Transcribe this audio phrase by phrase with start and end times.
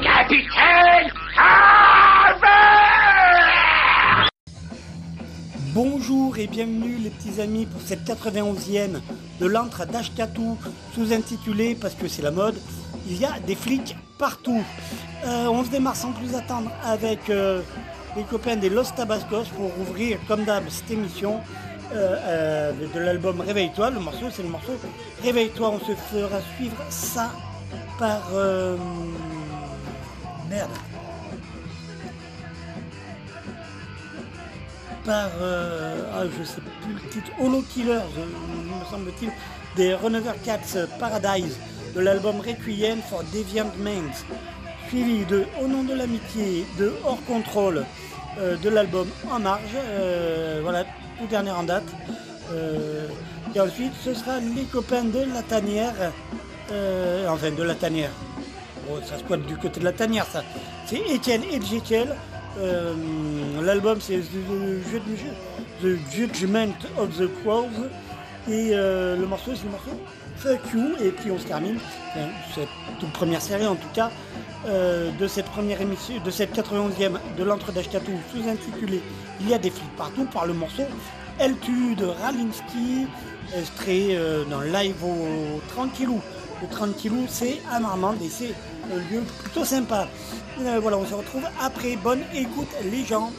[0.00, 1.10] Capitaine
[5.74, 9.00] Bonjour et bienvenue les petits amis pour cette 91e
[9.40, 10.56] de l'antre d'Ashkatou,
[10.94, 12.56] sous-intitulé, parce que c'est la mode,
[13.08, 14.62] il y a des flics partout.
[15.24, 17.60] Euh, on se démarre sans plus attendre avec euh,
[18.16, 21.40] les copains des Los Tabascos pour ouvrir comme d'hab cette émission
[21.92, 23.90] euh, euh, de l'album Réveille-toi.
[23.90, 24.72] Le morceau c'est le morceau
[25.22, 25.70] Réveille-toi.
[25.70, 27.30] On se fera suivre ça
[27.98, 28.28] par...
[28.34, 28.76] euh,
[30.50, 30.70] merde.
[35.04, 39.30] par, ah, je sais plus le titre, Holo Killers, me semble-t-il,
[39.76, 41.58] des Renever Cats Paradise,
[41.94, 44.24] de l'album Requiem for Deviant Minds,
[44.88, 47.84] suivi de Au nom de l'amitié, de Hors Contrôle,
[48.36, 49.76] de l'album En Marge,
[50.62, 50.84] voilà,
[51.18, 51.84] tout dernier en date.
[52.52, 53.06] Euh,
[53.54, 55.94] et ensuite, ce sera les copains de la tanière,
[56.72, 58.10] euh, enfin de la tanière,
[59.04, 60.44] ça squatte du côté de la tanière, ça.
[60.86, 62.08] C'est Étienne et Jekyll.
[62.58, 62.94] Euh,
[63.62, 64.20] L'album, c'est
[65.82, 67.88] The, Judgment of the Crows.
[68.48, 69.90] Et le morceau, c'est le morceau
[70.36, 70.96] Fuck You.
[71.00, 71.78] Et puis on se termine,
[72.54, 72.68] cette
[73.00, 74.10] toute première série en tout cas,
[74.66, 79.00] euh, de cette première émission, de cette 91e de l'entre d'Ashkatou, sous-intitulé
[79.40, 80.82] Il y a des flics partout, par le morceau
[81.38, 83.06] Elle tue de Ralinski,
[83.56, 86.20] extrait euh, dans live au Tranquillou.
[86.62, 88.54] Le Tranquillou, c'est à Marmande et c'est
[88.92, 90.08] un lieu plutôt sympa.
[90.60, 91.96] Euh, voilà, on se retrouve après.
[91.96, 93.30] Bonne écoute, les gens.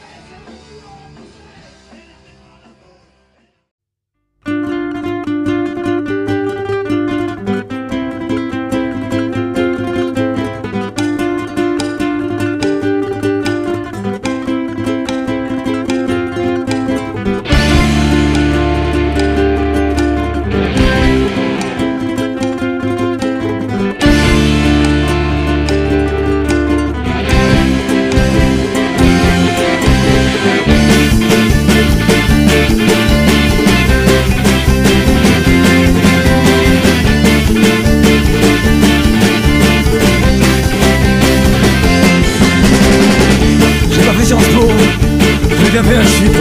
[45.82, 46.36] Fait un chip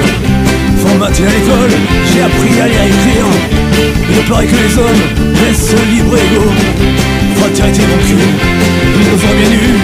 [0.78, 1.72] Formaté à l'école,
[2.14, 3.26] j'ai appris à lire et écrire.
[4.10, 5.04] Il paraît que les hommes
[5.46, 6.46] laissent libre ego
[7.36, 8.16] Fraternité mon cul,
[8.96, 9.78] nous ont bien nus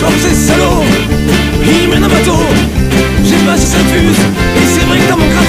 [0.00, 0.84] Comme ces salauds,
[1.62, 2.40] ils mènent un bateau.
[3.24, 4.18] J'ai pas si ça fuse,
[4.56, 5.43] et c'est vrai que dans mon crâne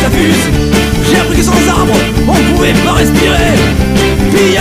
[1.07, 1.93] J'ai appris que sans arbres,
[2.27, 3.53] on pouvait pas respirer.
[4.31, 4.57] Puis y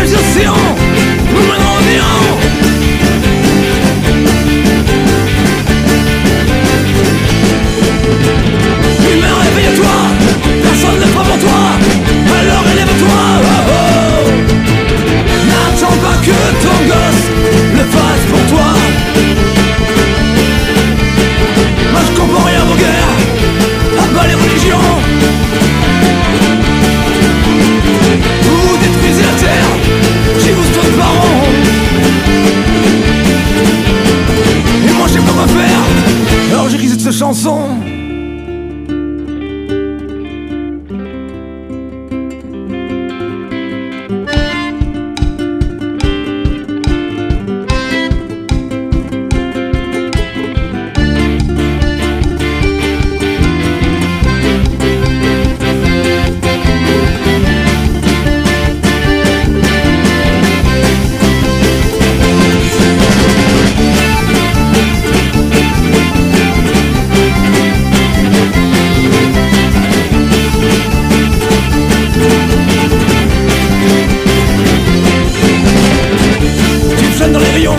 [77.54, 77.76] rayons,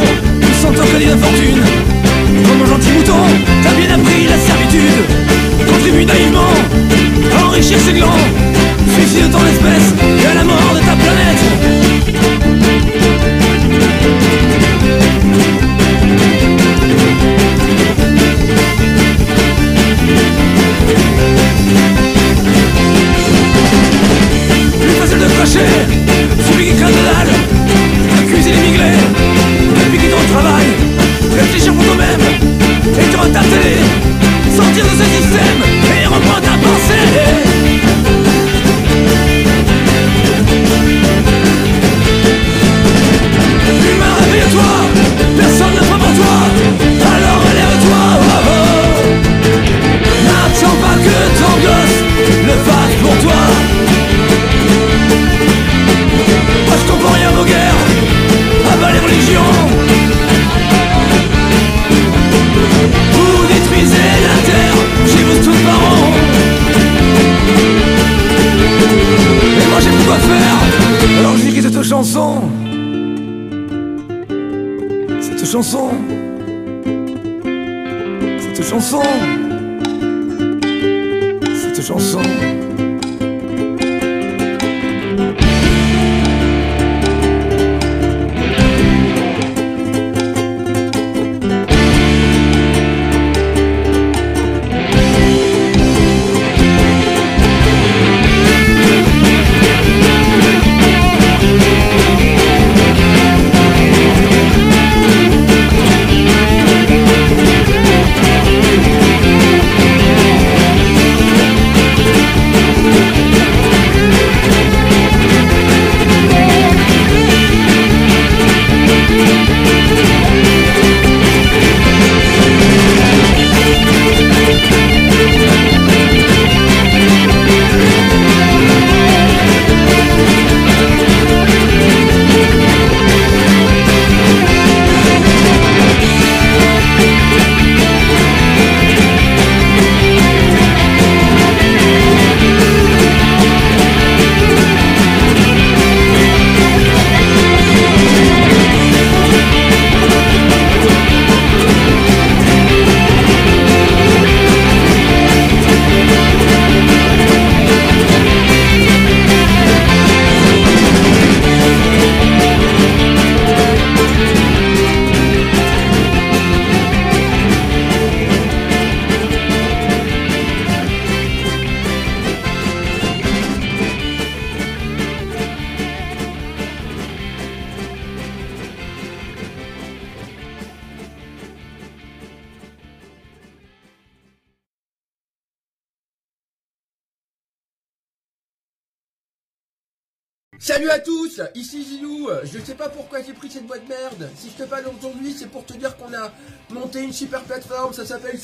[0.61, 1.61] sens ton crédit d'infortune
[2.47, 3.13] Comme un gentil mouton,
[3.61, 4.99] t'as bien appris la servitude.
[5.67, 6.53] Contribue naïvement
[7.37, 8.21] à enrichir ses glands.
[8.93, 10.14] Suicide ton espèce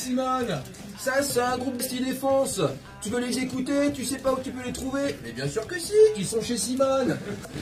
[0.02, 0.62] Simone.
[0.98, 2.60] Ça, c'est un groupe style défense.
[3.02, 5.16] Tu veux les écouter Tu sais pas où tu peux les trouver.
[5.24, 7.18] Mais bien sûr que si Ils sont chez Simone.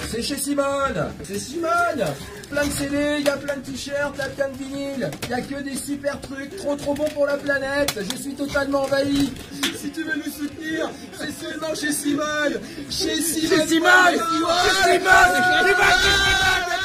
[0.09, 1.11] C'est chez Simone.
[1.23, 2.05] C'est Simone.
[2.49, 5.11] Plein de CD, il y a plein de t-shirts, il y a plein de vinyles.
[5.23, 7.99] Il y a que des super trucs, trop trop bon pour la planète.
[8.09, 9.31] Je suis totalement envahi.
[9.77, 12.59] Si tu veux nous soutenir, c'est seulement chez Simone.
[12.89, 13.57] Chez Simone.
[13.57, 13.91] Chez Simone.
[14.07, 15.29] Chez Simone.
[15.53, 16.78] Chez Simone.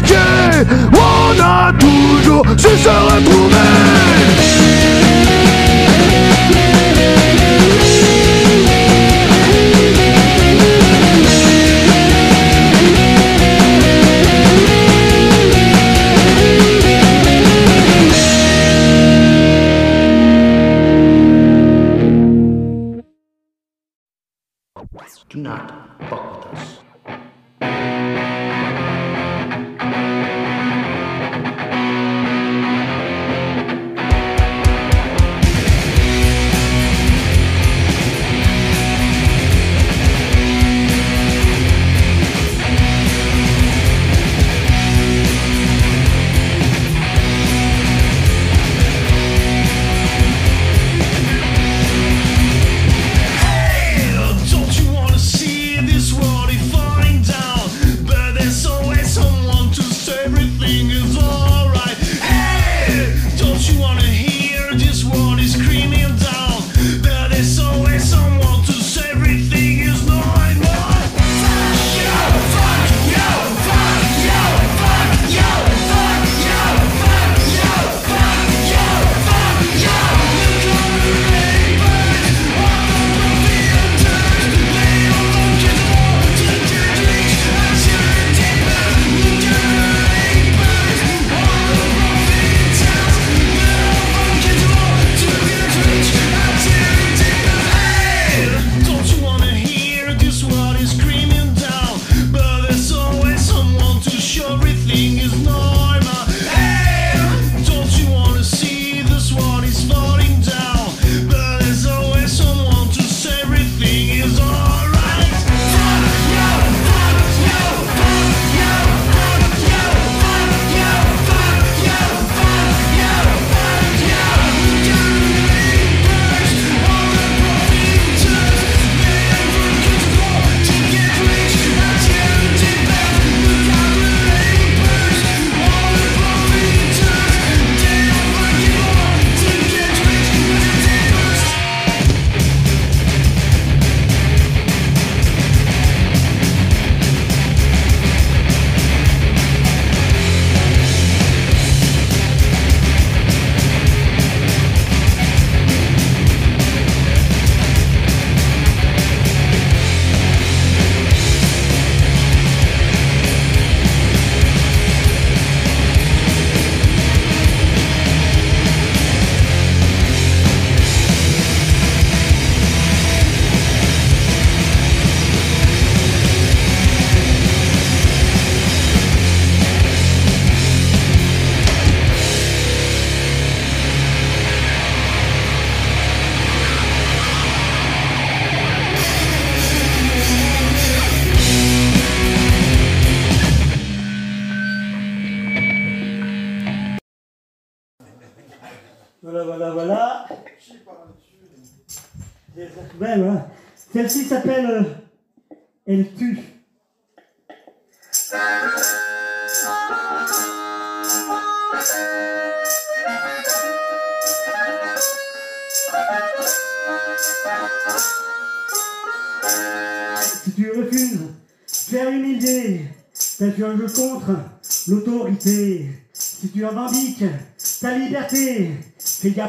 [0.00, 3.97] On a toujours su se retrouver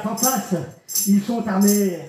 [0.09, 0.55] en face,
[1.07, 1.99] ils sont armés.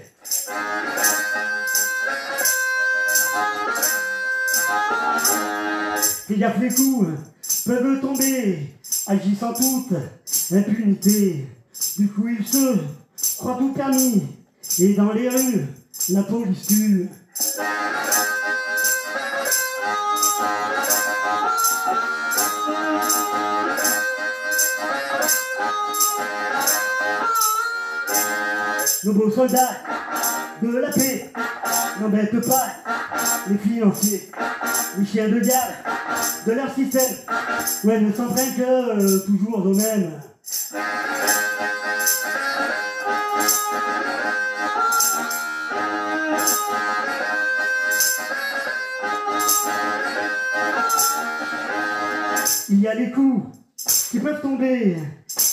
[6.31, 7.09] Gaffe, les coups
[7.67, 8.75] peuvent tomber,
[9.07, 9.93] agissant toute
[10.53, 11.49] impunité.
[11.99, 12.79] Du coup, ils se
[13.37, 14.23] croient tout permis,
[14.79, 15.67] et dans les rues,
[16.11, 17.09] la police tue.
[29.03, 29.77] Nos beaux soldats
[30.63, 31.33] de la paix
[32.01, 32.67] n'embêtent pas
[33.49, 34.31] les financiers,
[34.99, 35.73] les chiens de garde
[36.47, 37.17] de leur système.
[37.85, 40.21] Ouais, ne s'entraînent que euh, toujours au même.
[52.69, 53.47] Il y a les coups
[54.11, 54.99] qui peuvent tomber.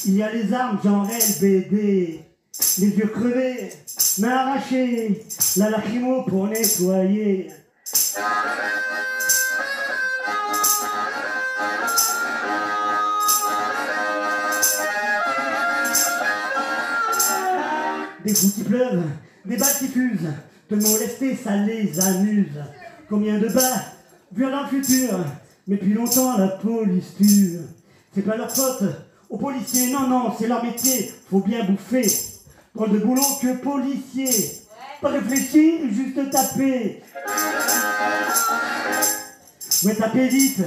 [0.06, 2.28] Il y a les armes genre LBD.
[2.60, 3.70] Les yeux crevés,
[4.20, 5.24] mains arrachées,
[5.58, 7.50] la lacrymo pour nettoyer.
[18.26, 19.04] Des coups qui pleuvent,
[19.46, 20.34] des balles qui fusent,
[20.68, 22.64] te molester ça les amuse.
[23.08, 23.86] Combien de bas,
[24.32, 25.20] vus dans le futur,
[25.68, 27.60] mais depuis longtemps la police tue.
[28.14, 28.84] C'est pas leur faute,
[29.30, 32.37] aux policiers, non, non, c'est leur métier, faut bien bouffer.
[32.78, 34.62] Prendre de boulot que policier.
[35.02, 37.02] Pas réfléchir, juste taper.
[39.84, 40.60] Ouais, taper vite,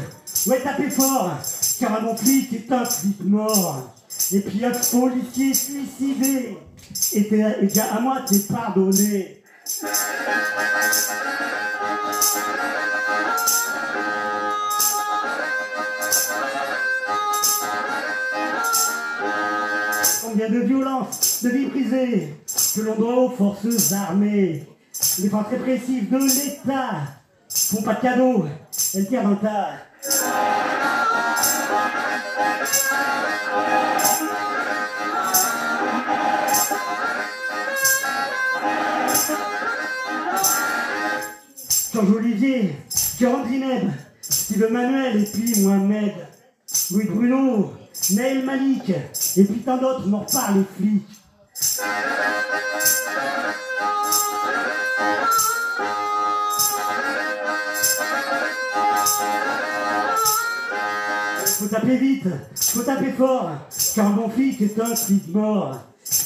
[0.49, 1.39] ouais, taper fort,
[1.79, 3.95] car un bon flic est un flic mort.
[4.33, 6.59] Et puis un policier suicidé,
[7.13, 7.21] et
[7.61, 9.43] déjà à moi, t'es pardonné.
[20.23, 22.35] Combien de violences, de vies brisées,
[22.75, 24.67] que l'on doit aux forces armées.
[25.19, 27.03] Les forces répressives de l'État
[27.49, 28.47] font pas de cadeaux,
[28.95, 29.73] elles tirent dans le tas.
[41.93, 42.77] Georges Olivier,
[43.19, 43.91] Jérôme Zineb,
[44.23, 46.13] Steve Manuel et puis Mohamed,
[46.91, 47.73] Louis Bruno,
[48.11, 48.91] Naël Malik
[49.37, 51.05] et puis tant d'autres morts par les flics.
[61.59, 63.51] Faut taper vite, faut taper fort,
[63.95, 65.77] car un bon flic est un flic mort.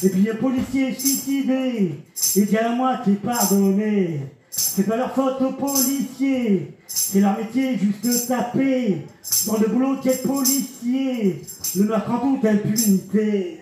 [0.01, 2.01] Et puis un policier suicidé,
[2.35, 4.21] et bien à moi qui pardonné.
[4.49, 9.05] C'est pas leur faute aux policiers, c'est leur métier juste taper.
[9.47, 11.41] Dans le boulot qui est policier,
[11.77, 13.61] le noir prend toute impunité.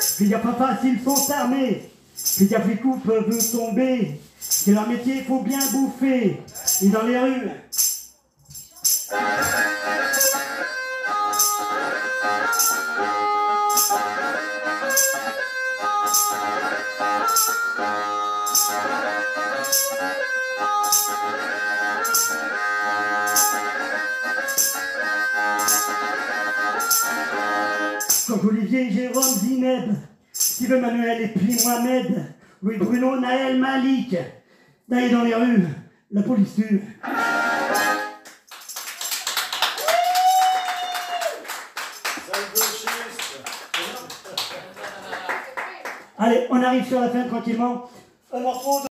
[0.00, 1.90] Fais gaffe en face, ils sont armés.
[2.16, 4.20] Fais gaffe, les coups peuvent tomber.
[4.40, 6.40] C'est leur métier, faut bien bouffer.
[6.82, 7.50] Et dans les rues,
[28.26, 29.92] Georges Olivier, Jérôme Zineb,
[30.32, 34.16] Steve Manuel et puis Mohamed, Louis Bruno, Naël Malik.
[34.88, 35.66] D'aller dans les rues,
[36.10, 36.82] la police tue.
[46.18, 47.88] Allez, on arrive sur la fin tranquillement.
[48.30, 48.86] Un morceau de...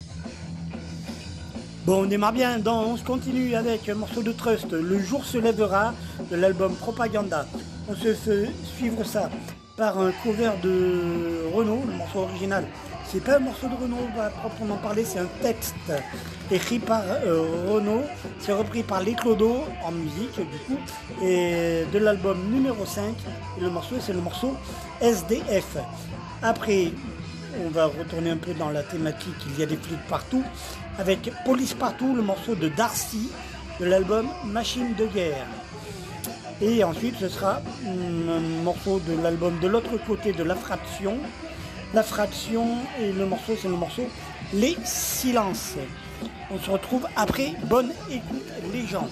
[1.86, 5.38] Bon, on démarre bien, donc on continue avec un morceau de Trust, Le jour se
[5.38, 5.93] lèvera,
[6.32, 7.45] de l'album Propaganda.
[7.88, 9.30] On se fait suivre ça
[9.78, 12.65] par un cover de Renault, le morceau original.
[13.06, 15.76] C'est pas un morceau de Renault à proprement parler, c'est un texte
[16.50, 18.06] écrit par euh, Renault.
[18.39, 20.80] C'est repris par Les Clodo en musique du coup,
[21.23, 23.04] et de l'album numéro 5.
[23.60, 24.56] Et le morceau, c'est le morceau
[25.00, 25.78] SDF.
[26.41, 26.91] Après,
[27.65, 30.43] on va retourner un peu dans la thématique, il y a des flics partout,
[30.97, 33.29] avec Police Partout, le morceau de Darcy
[33.79, 35.45] de l'album Machine de guerre.
[36.62, 41.17] Et ensuite, ce sera hum, un morceau de l'album de l'autre côté de La Fraction.
[41.93, 42.65] La Fraction
[42.99, 44.07] et le morceau, c'est le morceau
[44.53, 45.75] Les Silences.
[46.51, 47.53] On se retrouve après.
[47.65, 49.07] Bonne écoute, les gens.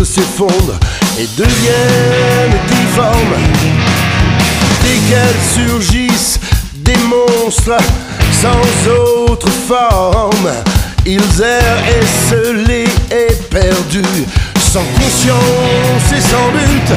[0.00, 0.78] Autres s'effondrent
[1.18, 3.36] et deviennent difformes.
[4.82, 6.40] Dès qu'elles surgissent,
[6.74, 7.82] des monstres
[8.32, 10.50] sans autre forme.
[11.06, 14.24] Ils errent esselés et perdus,
[14.72, 16.96] sans conscience et sans but.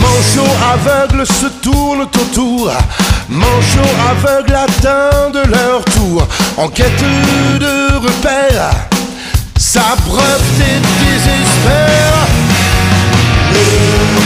[0.00, 2.70] Manchots aveugles se tournent autour,
[3.28, 6.26] manchots aveugles atteignent leur tour,
[6.56, 7.02] en quête
[7.58, 8.70] de repères,
[9.78, 12.26] s'abreuvent et désespèrent.
[13.52, 14.24] Le jour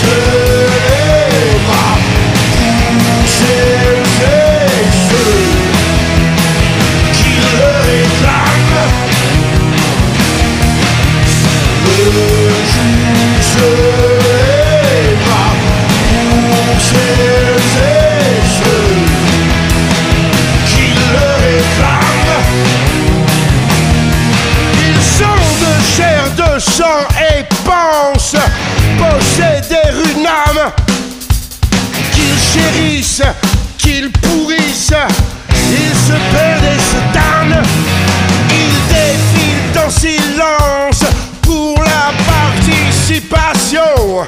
[0.00, 0.16] se
[0.72, 1.88] lèvera,
[3.20, 4.40] poussez les
[5.08, 5.44] ceux
[7.12, 8.88] qui le réclament.
[11.84, 12.04] Le
[12.72, 12.96] jour
[13.52, 13.68] se
[14.24, 15.46] lèvera
[16.08, 16.80] pour
[34.88, 37.60] Ils se perdent et se damnent.
[38.50, 41.02] Ils défilent en silence
[41.42, 44.24] pour la participation.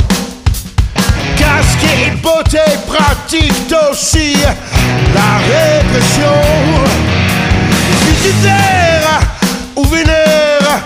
[1.37, 4.37] Casque et beauté pratiquent aussi
[5.15, 6.43] la répression.
[8.05, 9.21] Jupiter
[9.77, 10.83] ou vénère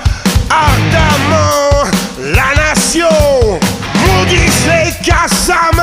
[0.51, 3.59] ardemment la nation.
[4.07, 5.79] Maudissent les Kassam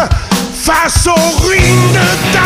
[0.54, 2.45] face aux ruines de ta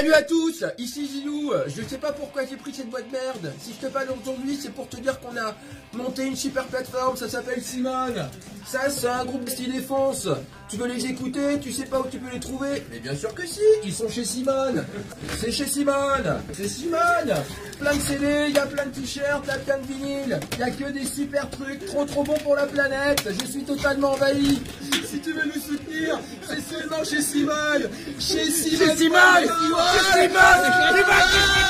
[0.00, 3.74] Salut à tous, ici Zilou, je sais pas pourquoi j'ai pris cette boîte merde, si
[3.74, 5.54] je te parle aujourd'hui c'est pour te dire qu'on a
[5.92, 8.28] monter une super plateforme, ça s'appelle Simone.
[8.66, 10.28] Ça, c'est un groupe de style défense.
[10.68, 12.84] Tu veux les écouter, tu sais pas où tu peux les trouver.
[12.90, 14.84] Mais bien sûr que si, ils sont chez Simone.
[15.40, 16.40] C'est chez Simone.
[16.52, 17.34] C'est Simone.
[17.80, 20.38] Plein de CD, il y a plein de t-shirts, plein de vinyles.
[20.52, 23.28] Il y a que des super trucs, trop trop bons pour la planète.
[23.40, 24.62] Je suis totalement envahi.
[25.04, 27.88] Si tu veux nous soutenir, c'est seulement chez Simone.
[28.20, 28.86] Chez Simone.
[28.86, 29.18] Chez Simone.
[29.40, 29.80] Chez Simone.
[29.90, 30.60] Chez Simone.
[30.92, 31.60] Chez Simone.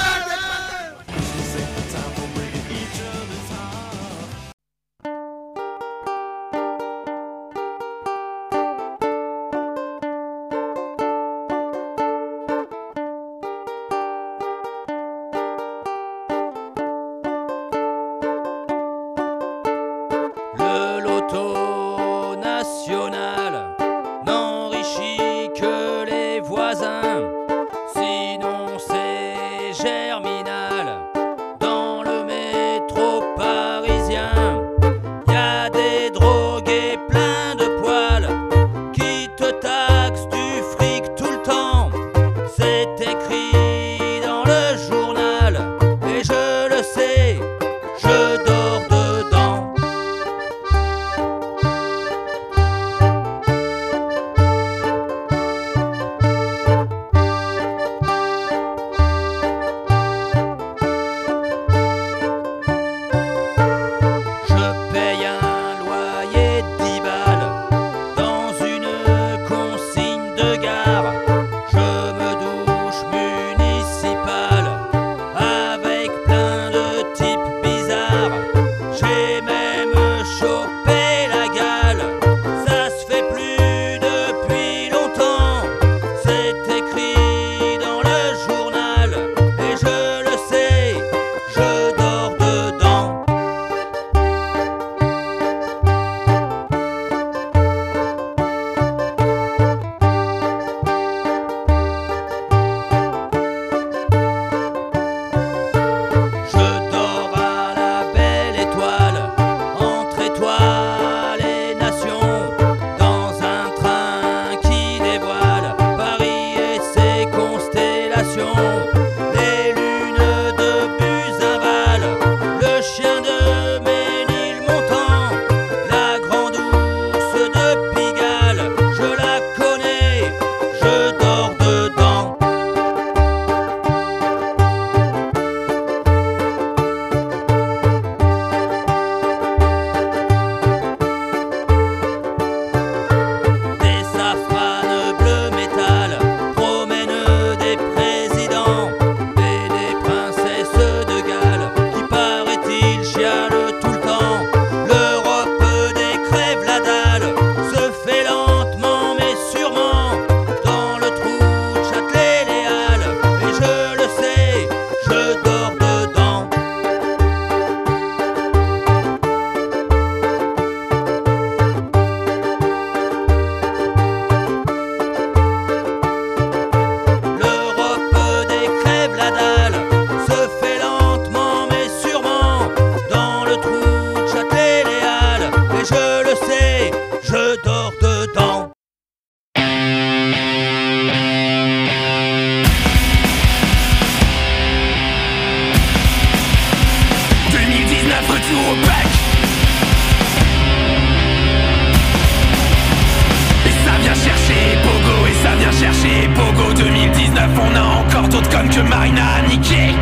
[203.67, 209.95] Et ça vient chercher Pogo 2019 On a encore d'autres comme que Marina a niqué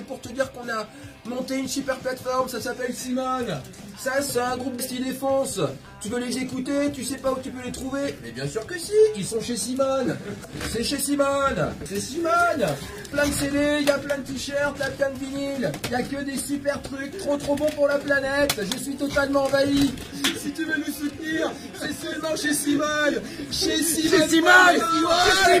[0.00, 0.86] c'est pour te dire qu'on a
[1.26, 3.60] monté une super plateforme, ça s'appelle Simone.
[3.98, 5.60] Ça, c'est un groupe de style défense.
[6.00, 8.66] Tu veux les écouter, tu sais pas où tu peux les trouver Mais bien sûr
[8.66, 10.16] que si, ils sont chez Simone.
[10.70, 11.74] C'est chez Simone.
[11.84, 12.66] C'est Simone.
[13.12, 15.72] Plein de CD, il y a plein de t-shirts, il y a plein de vinyles.
[15.84, 18.58] Il y a que des super trucs, trop trop bons pour la planète.
[18.72, 19.92] Je suis totalement envahi.
[20.42, 23.20] Si tu veux nous soutenir, c'est seulement chez Simone.
[23.50, 24.18] Chez Simone.
[24.18, 24.80] Chez Simone.
[25.44, 25.60] Chez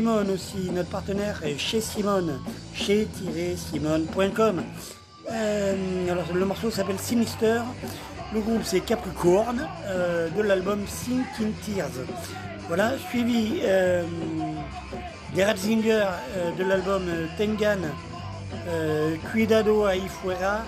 [0.00, 2.40] Simone aussi, notre partenaire est chez Simone,
[2.72, 4.62] chez-simone.com.
[5.30, 7.60] Euh, alors le morceau s'appelle Sinister,
[8.32, 11.90] le groupe c'est Capricorn, euh, de l'album Sinking Tears.
[12.66, 14.02] Voilà, suivi euh,
[15.34, 16.06] des Ratzinger
[16.38, 17.80] euh, de l'album euh, Tengan,
[18.68, 20.62] euh, Cuidado a Ifuera.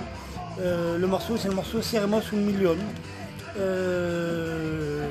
[0.60, 2.76] Euh, le morceau c'est le morceau Seremos un Million.
[3.58, 5.08] Euh,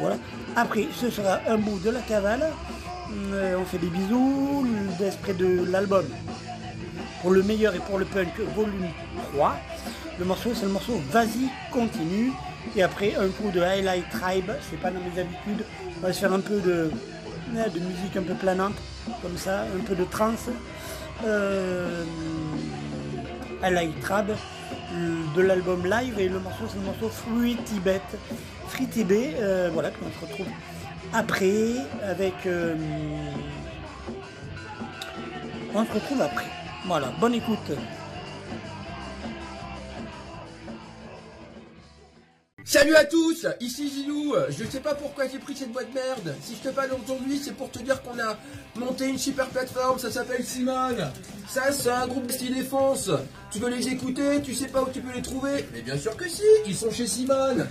[0.00, 0.16] voilà.
[0.56, 2.46] Après, ce sera un bout de la cavale.
[3.12, 4.66] Euh, on fait des bisous.
[4.98, 6.06] D'esprit de l'album.
[7.22, 8.88] Pour le meilleur et pour le punk, volume
[9.32, 9.56] 3.
[10.18, 12.32] Le morceau, c'est le morceau Vas-y, continue.
[12.74, 14.50] Et après, un coup de Highlight Tribe.
[14.70, 15.64] C'est pas dans mes habitudes.
[15.98, 16.90] On va se faire un peu de,
[17.54, 18.76] musique un peu planante.
[19.22, 20.48] Comme ça, un peu de trance.
[21.24, 22.04] Euh,
[23.62, 24.32] Highlight Tribe
[25.34, 28.00] de l'album live et le morceau c'est le morceau Free Tibet.
[28.68, 30.46] Free Tibet, euh, voilà, qu'on se retrouve
[31.12, 32.34] après avec.
[32.46, 32.74] euh,
[35.74, 36.46] on se retrouve après.
[36.86, 37.72] Voilà, bonne écoute.
[42.68, 44.34] Salut à tous, ici Zilou.
[44.50, 46.34] Je sais pas pourquoi j'ai pris cette boîte merde.
[46.42, 48.36] Si je te parle aujourd'hui, c'est pour te dire qu'on a
[48.74, 51.12] monté une super plateforme, ça s'appelle Simone.
[51.48, 53.08] Ça, c'est un groupe de style défense.
[53.52, 56.16] Tu veux les écouter, tu sais pas où tu peux les trouver Mais bien sûr
[56.16, 57.68] que si, ils sont chez Simone.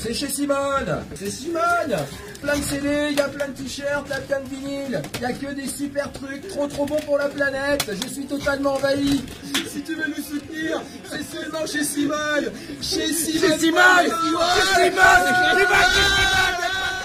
[0.00, 1.04] C'est chez Simone.
[1.16, 1.96] C'est Simone.
[2.40, 5.02] Plein de CD, il y a plein de t-shirts, il y a plein de vinyles.
[5.16, 7.90] Il y a que des super trucs, trop trop bons pour la planète.
[8.00, 9.22] Je suis totalement envahi.
[9.68, 10.80] Si tu veux nous soutenir,
[11.10, 12.50] c'est seulement chez Simone.
[12.80, 13.50] Chez Simone.
[13.50, 14.35] Chez Simone.
[14.36, 15.26] Chez Simone.
[15.56, 16.95] Simone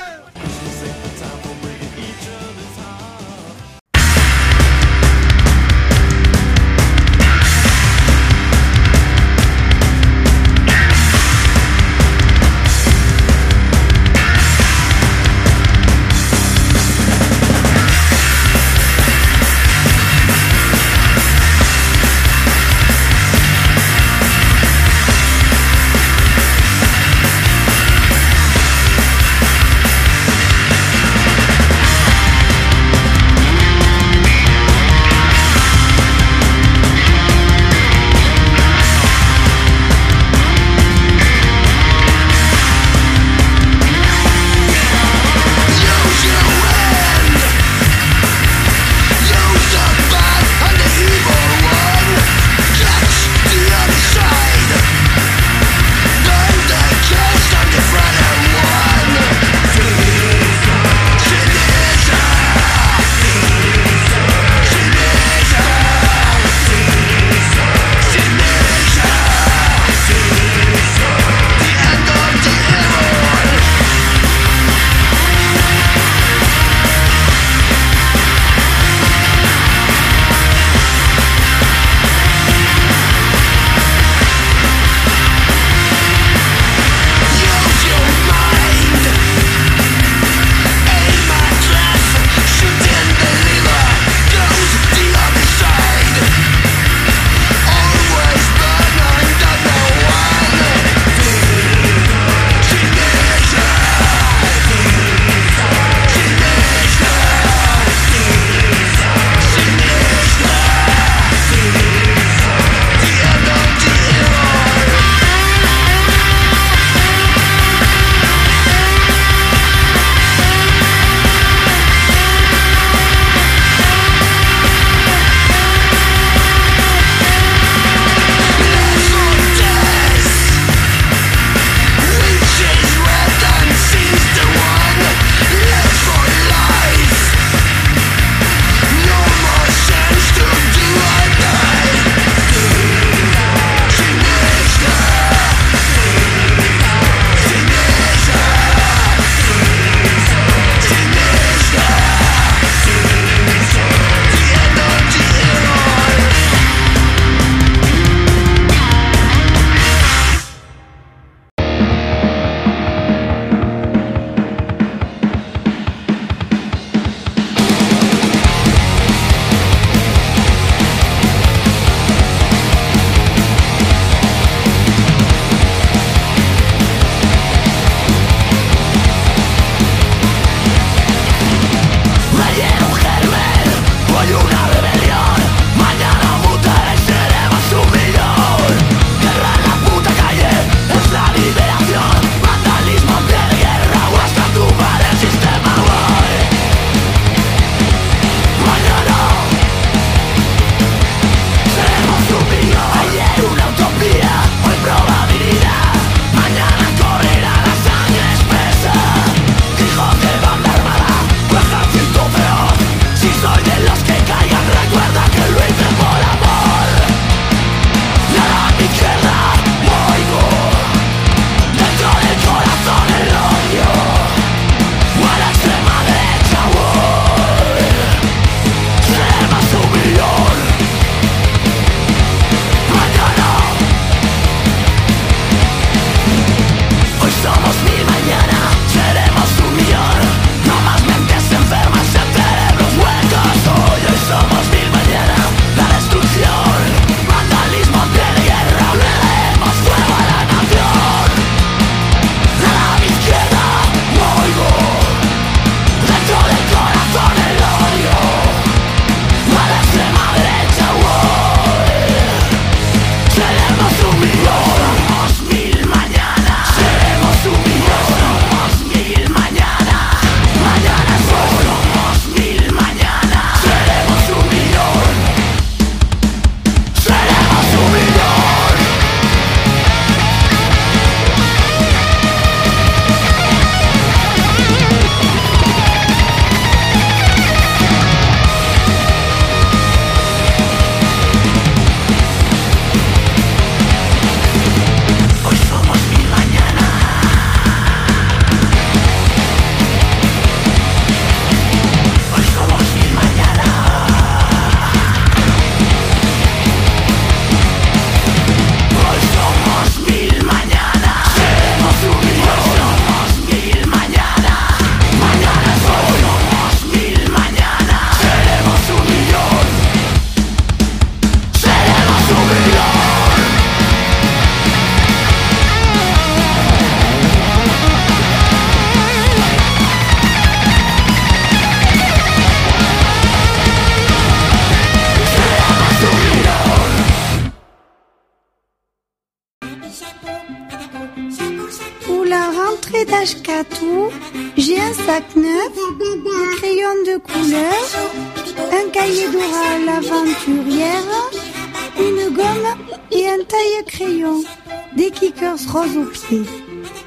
[355.72, 356.44] rose aux pieds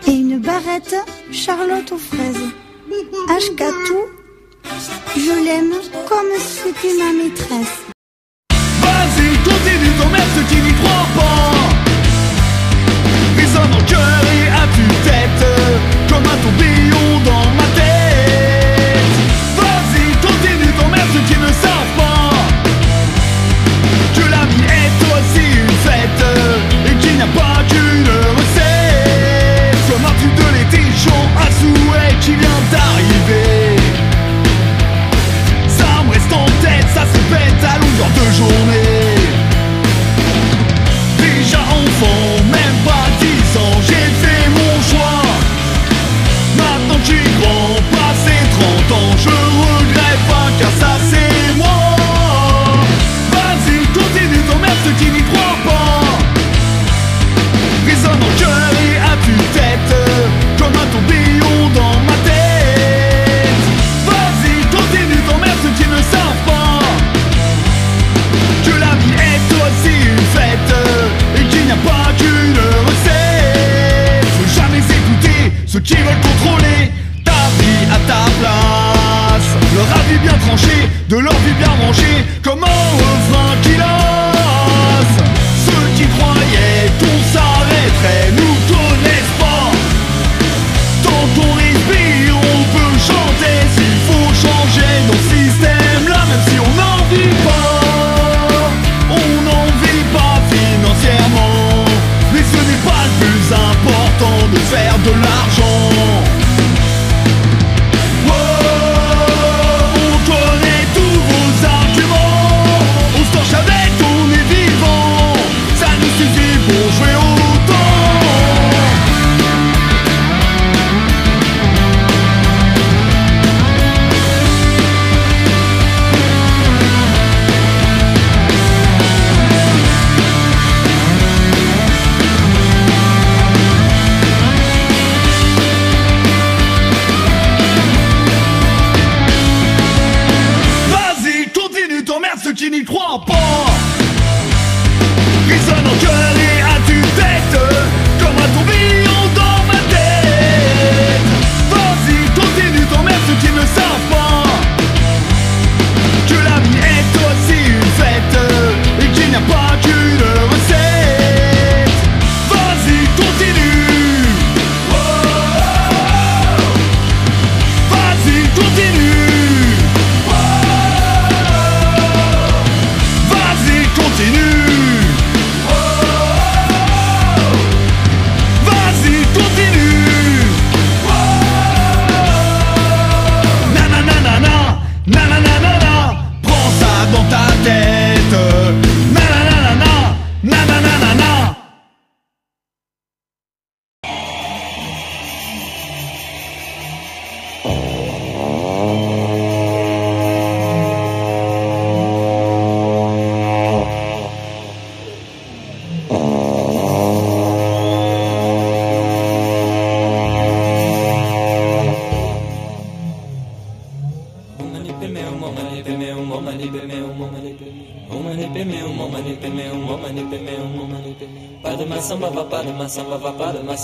[0.09, 0.97] et une barrette
[1.31, 2.49] Charlotte aux fraises.
[3.29, 4.01] Ashkatou,
[5.17, 5.75] je l'aime
[6.09, 7.84] comme si c'était ma maîtresse.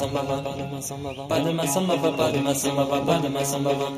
[0.00, 3.90] sambhava padma sambhava padma sambhava padma sambhava padma sambhava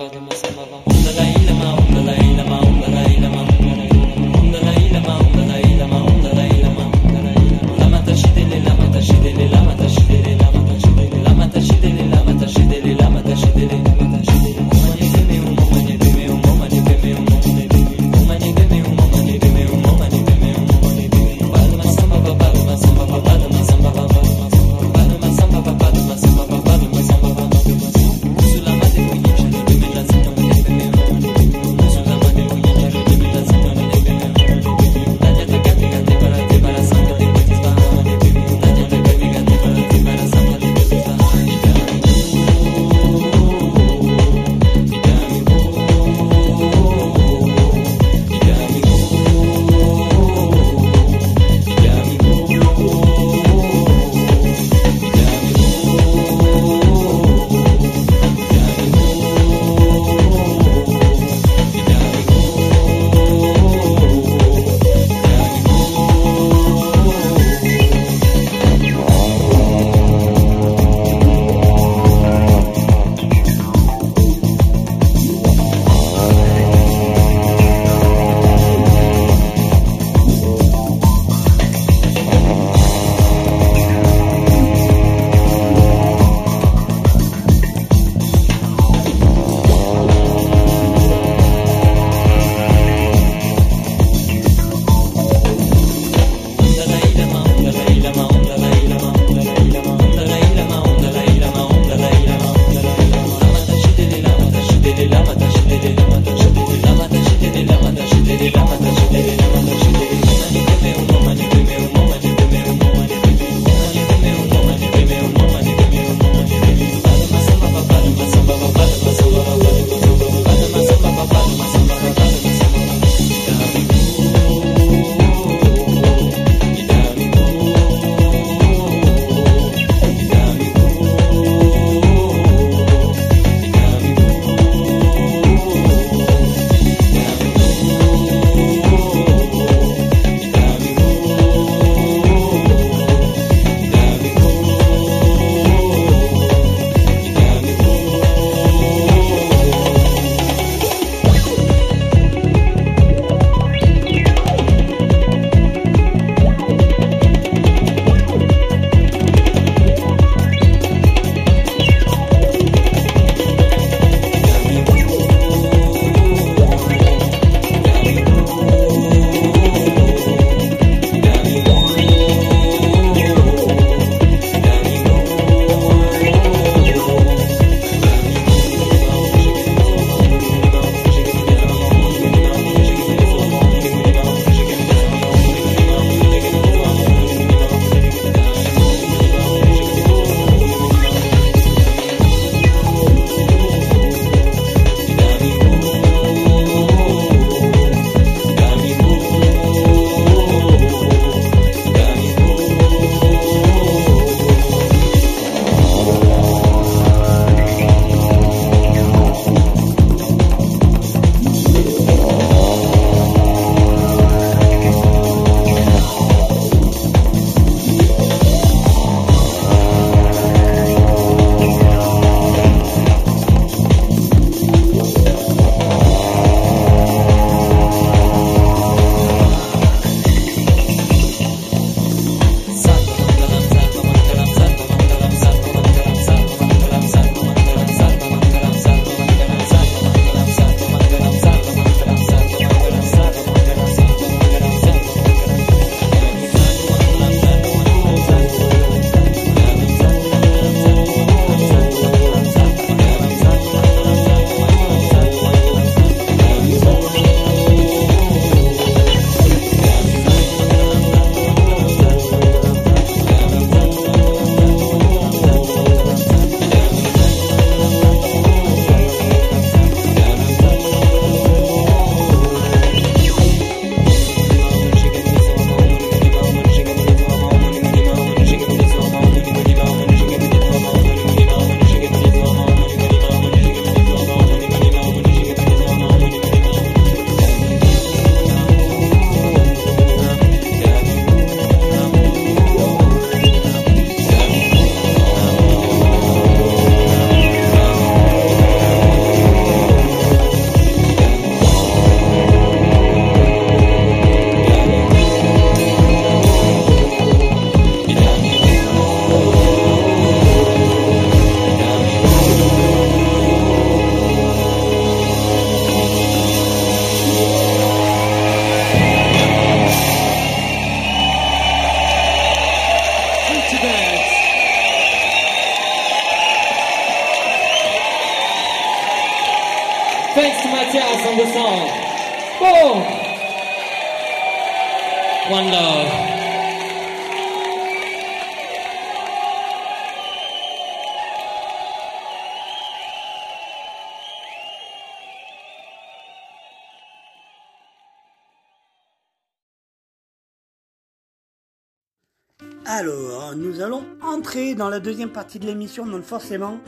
[354.93, 356.79] la deuxième partie de l'émission, donc forcément,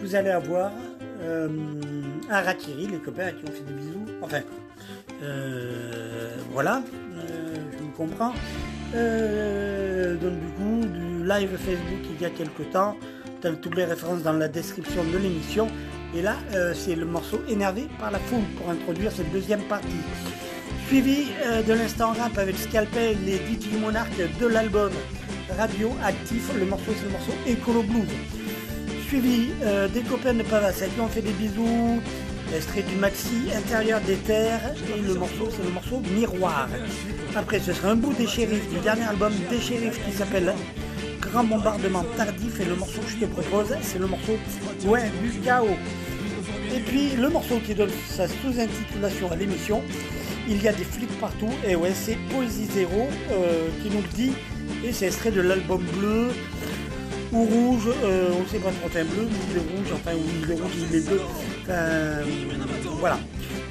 [0.00, 0.72] vous allez avoir
[1.20, 1.48] euh,
[2.28, 4.04] Harakiri, les copains qui on fait des bisous.
[4.20, 4.40] Enfin,
[5.22, 6.82] euh, voilà,
[7.14, 8.32] euh, je me comprends.
[8.96, 12.96] Euh, donc du coup, du live Facebook il y a quelques temps,
[13.42, 15.68] dans toutes les références dans la description de l'émission.
[16.16, 16.34] Et là,
[16.74, 20.02] c'est le morceau énervé par la foule pour introduire cette deuxième partie.
[20.88, 21.28] Suivi
[21.66, 24.90] de l'instant rap avec Scalpel, les DJ Monarques de l'album
[25.58, 26.50] Radio Actif.
[26.58, 28.08] Le morceau, c'est le morceau Écolo Blues.
[29.06, 32.00] Suivi euh, des copains de Pavas qui on fait des bisous.
[32.54, 34.74] Extrait du maxi Intérieur des Terres.
[34.96, 36.68] Et le morceau, c'est le morceau Miroir.
[37.34, 40.52] Après, ce sera un bout des shérifs, du dernier album des shérifs qui s'appelle
[41.20, 42.60] Grand Bombardement Tardif.
[42.60, 44.36] Et le morceau que je te propose, c'est le morceau
[44.84, 45.76] Ouais du chaos.
[46.74, 49.82] Et puis le morceau qui donne sa sous-intitulation à l'émission,
[50.48, 54.32] il y a des flics partout, et ouais, c'est Poésie Zéro euh, qui nous dit,
[54.84, 56.28] et c'est extrait de l'album bleu
[57.32, 60.14] ou rouge, euh, on ne sait pas trop, enfin bleu, ou il est rouge, enfin,
[60.14, 61.20] ou il est rouge, il est bleu,
[61.62, 61.74] enfin,
[63.00, 63.18] voilà.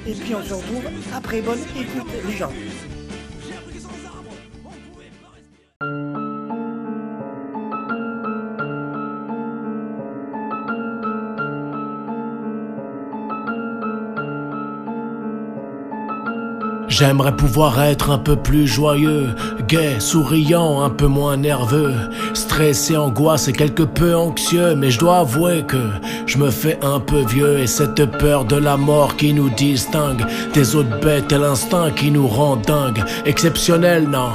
[0.06, 0.82] Et puis on se retrouve
[1.14, 2.50] après bonne écoute, les gens.
[17.04, 19.34] J'aimerais pouvoir être un peu plus joyeux,
[19.66, 21.94] gai, souriant, un peu moins nerveux,
[22.32, 25.82] stressé, angoissé, quelque peu anxieux, mais je dois avouer que
[26.26, 30.24] je me fais un peu vieux et cette peur de la mort qui nous distingue
[30.54, 34.30] des autres bêtes et l'instinct qui nous rend dingue, exceptionnel, non.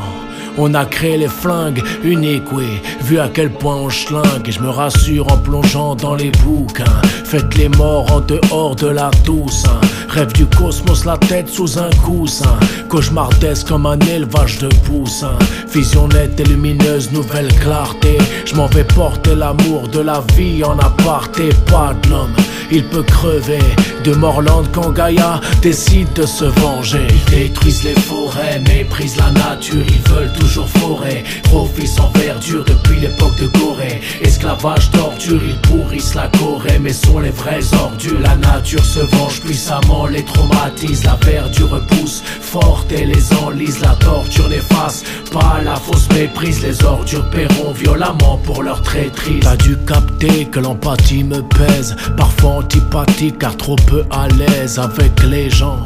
[0.60, 4.47] On a créé les flingues, unique, oui, vu à quel point on schlingue.
[4.47, 7.01] Et je me rassure en plongeant dans les bouquins.
[7.26, 9.80] Faites les morts en dehors de la Toussaint.
[10.10, 12.58] Rêve du cosmos, la tête sous un coussin.
[12.89, 15.38] Cauchemardesque comme un élevage de poussins.
[15.72, 18.18] Vision nette et lumineuse, nouvelle clarté.
[18.45, 22.34] Je m'en vais porter l'amour de la vie en aparté, pas de l'homme.
[22.72, 23.60] Il peut crever
[24.03, 27.08] de Morland quand Gaïa décide de se venger.
[27.10, 31.24] Ils détruisent les forêts, méprisent la nature, ils veulent toujours forer.
[31.43, 34.02] Profit sans verdure depuis l'époque de Corée.
[34.22, 38.20] Esclavage, torture, ils pourrissent la Corée, mais sont les vrais ordures.
[38.22, 41.04] La nature se venge puissamment, les traumatise.
[41.04, 43.80] La verdure repousse forte et les enlise.
[43.82, 46.64] La torture n'efface pas la fausse méprise.
[46.64, 49.41] Les ordures paieront violemment pour leur traîtrise.
[49.41, 51.95] T'as dû capter que l'empathie me pèse.
[52.16, 55.84] Parfois antipathique car trop peu à l'aise avec les gens.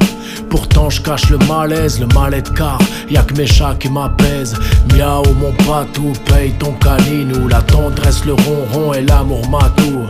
[0.49, 2.79] Pourtant je cache le malaise, le mal-être car
[3.09, 4.55] y'a que mes chats qui m'apaisent.
[4.93, 7.47] Miaou mon patou, paye ton caninou.
[7.47, 10.05] La tendresse, le ronron et l'amour matou.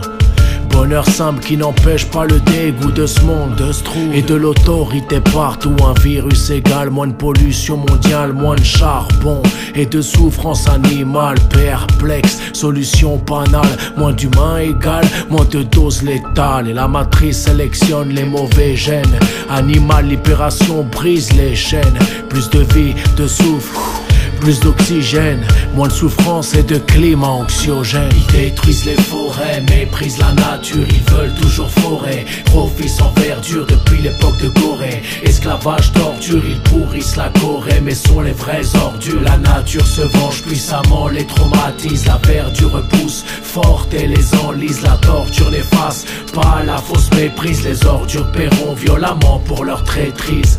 [0.72, 4.36] Bonheur simple qui n'empêche pas le dégoût de ce monde, de ce trou et de
[4.36, 5.76] l'autorité partout.
[5.86, 9.42] Un virus égal, moins de pollution mondiale, moins de charbon
[9.76, 11.38] et de souffrance animale.
[11.50, 16.70] Perplexe, solution banale, moins d'humains égal, moins de doses létales.
[16.70, 19.20] Et la matrice sélectionne les mauvais gènes.
[19.50, 22.00] Animal, libération brise les chaînes.
[22.30, 24.11] Plus de vie, de souffle.
[24.42, 28.10] Plus d'oxygène, moins de souffrance et de climat anxiogène.
[28.16, 32.26] Ils détruisent les forêts, méprisent la nature, ils veulent toujours forer.
[32.46, 35.04] Profit sans verdure depuis l'époque de Corée.
[35.24, 39.22] Esclavage, torture, ils pourrissent la Corée, mais sont les vrais ordures.
[39.22, 42.08] La nature se venge puissamment, les traumatise.
[42.08, 44.82] La verdure repousse forte et les enlise.
[44.82, 47.64] La torture n'efface pas la fausse méprise.
[47.64, 50.58] Les ordures paieront violemment pour leur traîtrise.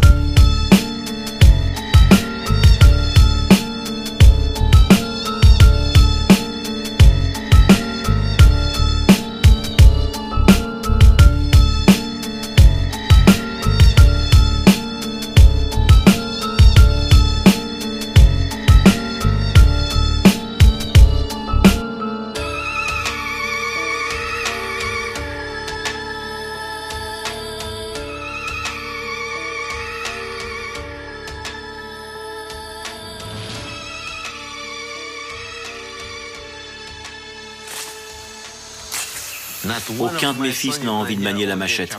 [39.99, 41.97] Aucun de mes fils n'a envie de manier la machette.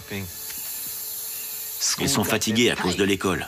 [2.00, 3.48] Ils sont fatigués à cause de l'école.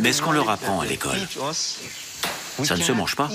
[0.00, 1.18] Mais ce qu'on leur apprend à l'école,
[2.64, 3.30] ça ne se mange pas.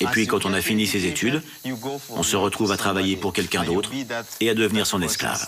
[0.00, 1.42] Et puis quand on a fini ses études,
[2.10, 3.90] on se retrouve à travailler pour quelqu'un d'autre
[4.40, 5.46] et à devenir son esclave.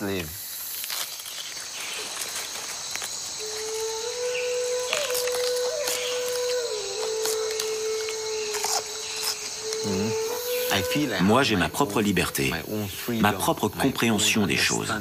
[11.21, 12.53] Moi, j'ai ma propre liberté,
[13.21, 14.93] ma propre compréhension des choses.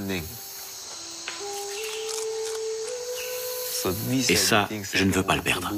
[4.28, 5.72] Et ça, je ne veux pas le perdre.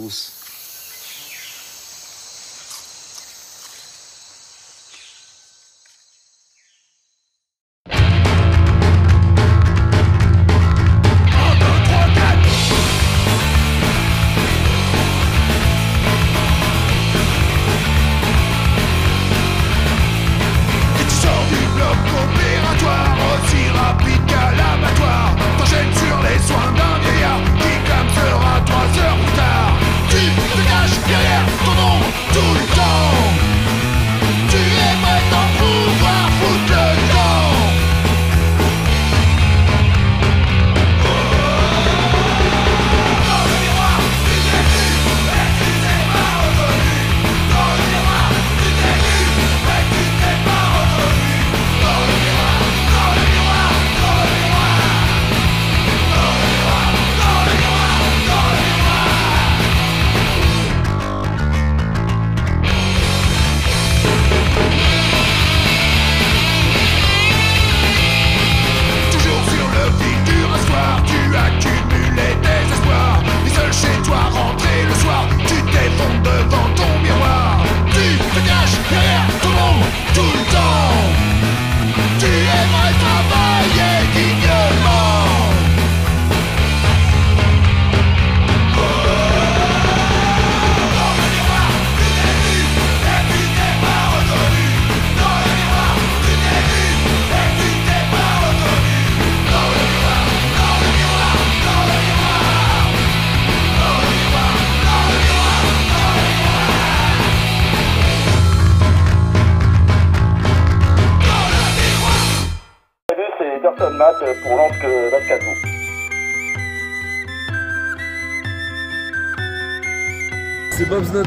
[121.00, 121.22] Jobs No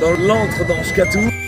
[0.00, 1.43] dans l'antre dans Shkatou.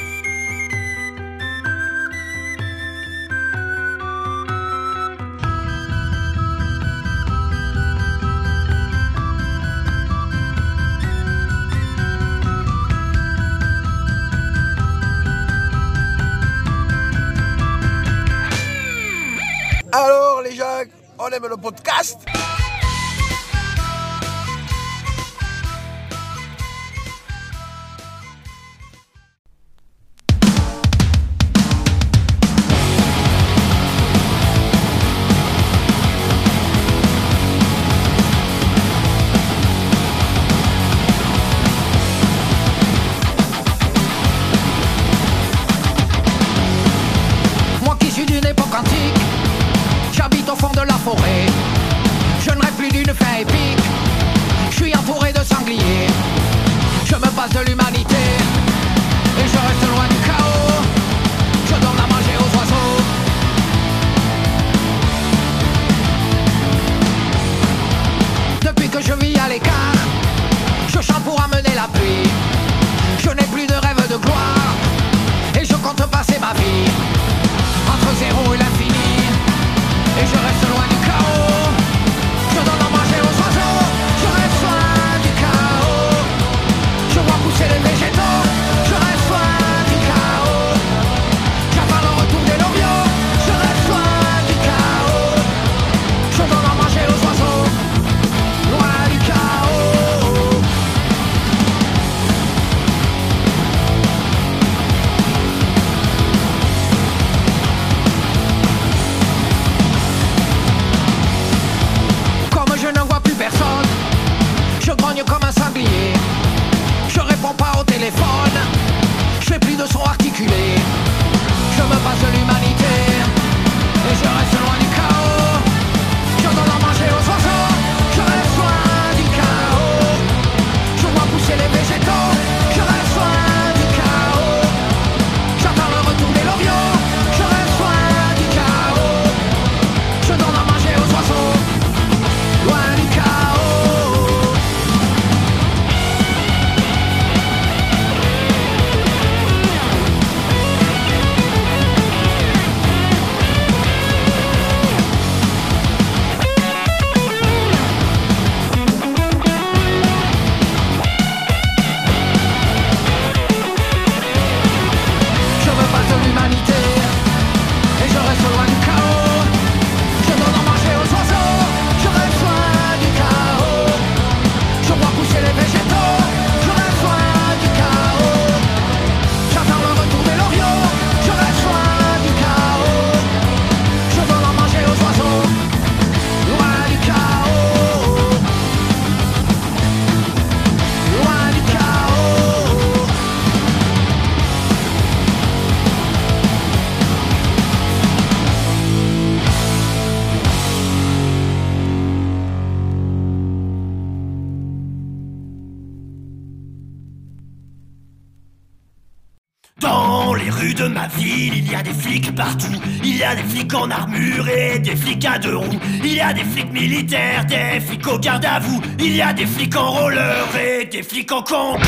[211.76, 212.72] Y a des flics partout.
[213.04, 215.78] Il y a des flics en armure et des flics à deux roues.
[216.02, 218.80] Il y a des flics militaires, des flics au garde à vous.
[218.98, 221.78] Il y a des flics en roller et des flics en concours.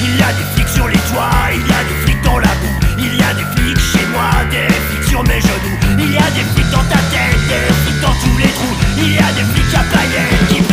[0.00, 2.54] Il y a des flics sur les toits, il y a des flics dans la
[2.60, 2.78] boue.
[2.98, 5.78] Il y a des flics chez moi, des flics sur mes genoux.
[5.98, 8.76] Il y a des flics dans ta tête, des flics dans tous les trous.
[8.98, 10.63] Il y a des flics à paillettes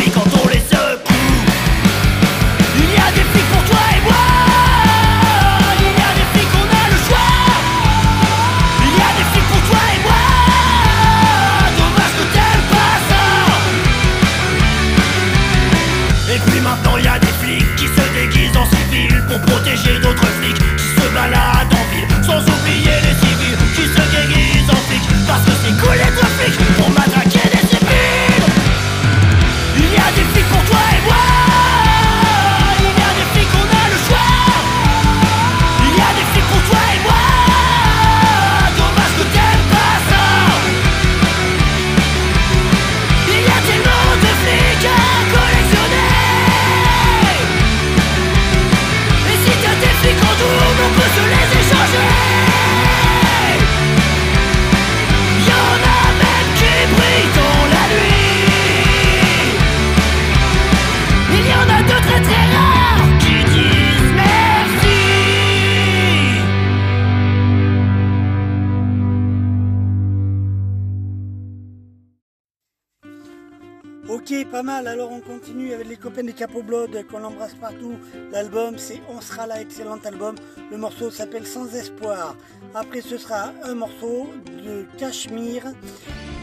[74.68, 77.96] Alors on continue avec les copains des Capo Blood qu'on embrasse partout.
[78.30, 80.36] L'album c'est On sera là, excellent album.
[80.70, 82.36] Le morceau s'appelle Sans espoir.
[82.72, 84.30] Après ce sera un morceau
[84.64, 85.64] de Cachemire.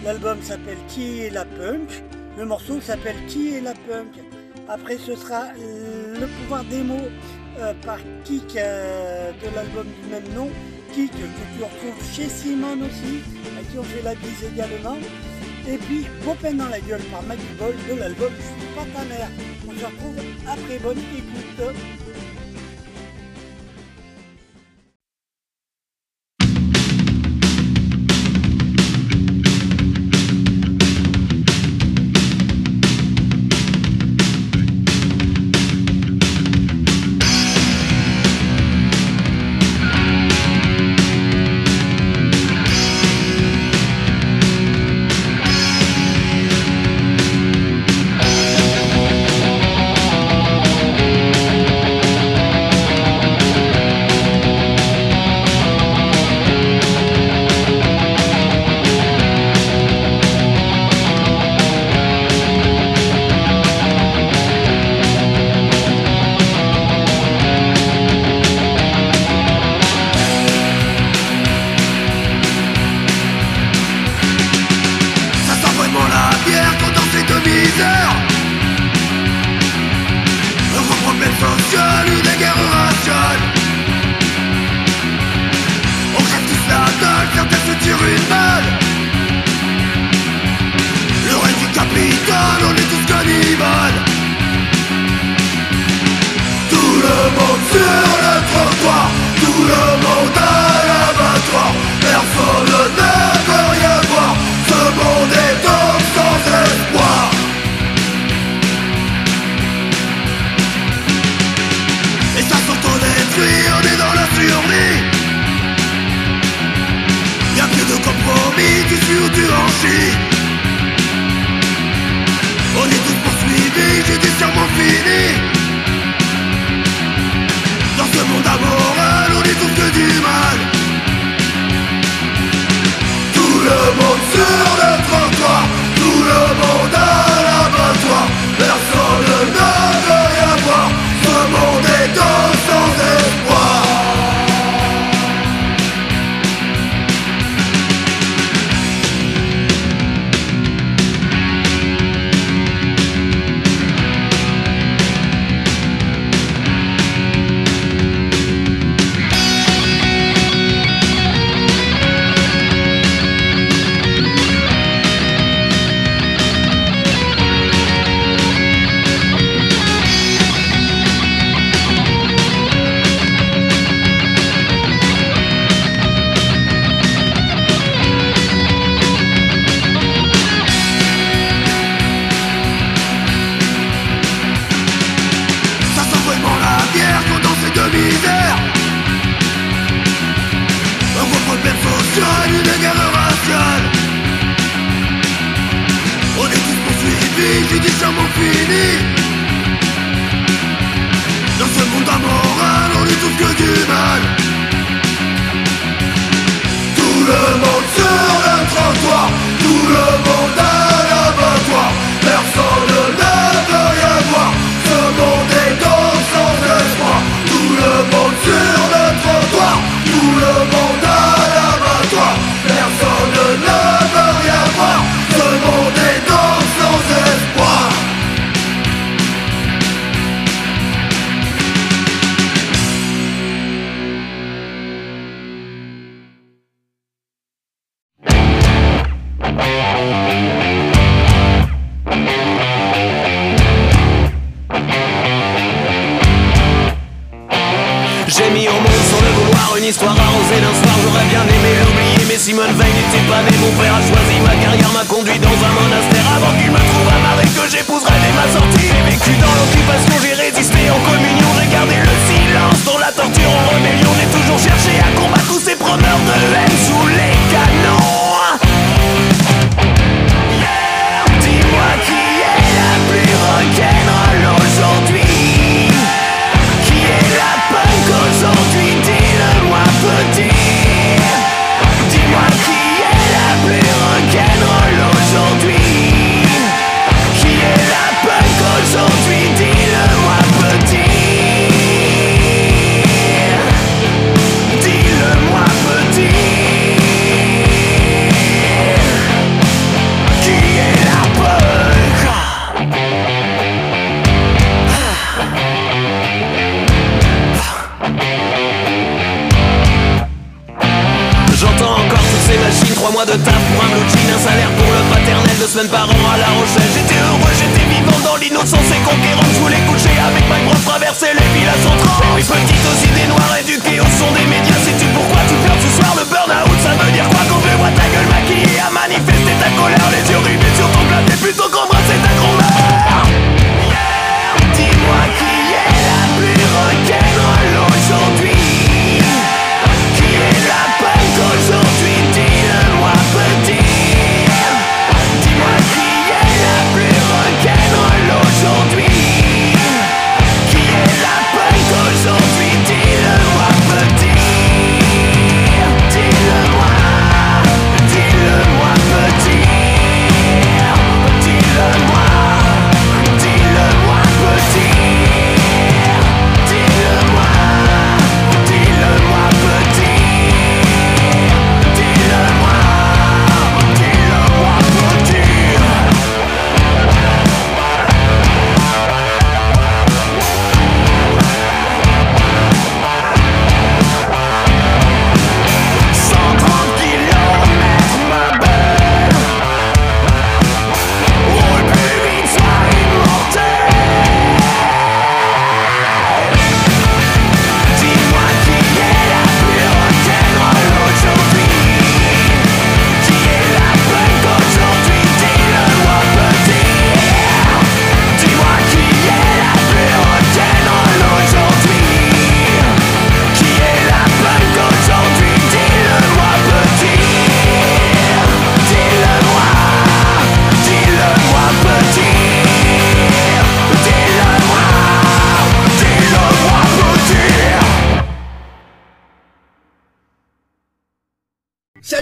[0.03, 2.03] L'album s'appelle Qui est la punk?
[2.37, 4.19] Le morceau s'appelle Qui est la punk?
[4.67, 7.07] Après ce sera Le pouvoir des mots
[7.59, 10.49] euh, par Kik euh, de l'album du même nom.
[10.91, 13.21] Kik que tu retrouves chez Simon aussi,
[13.57, 14.97] à qui on fait la bise également.
[15.67, 19.05] Et puis, Popin dans la gueule par Maggie Ball de l'album Je suis pas ta
[19.05, 19.29] mère.
[19.67, 20.15] On se retrouve
[20.47, 21.75] après, bonne écoute.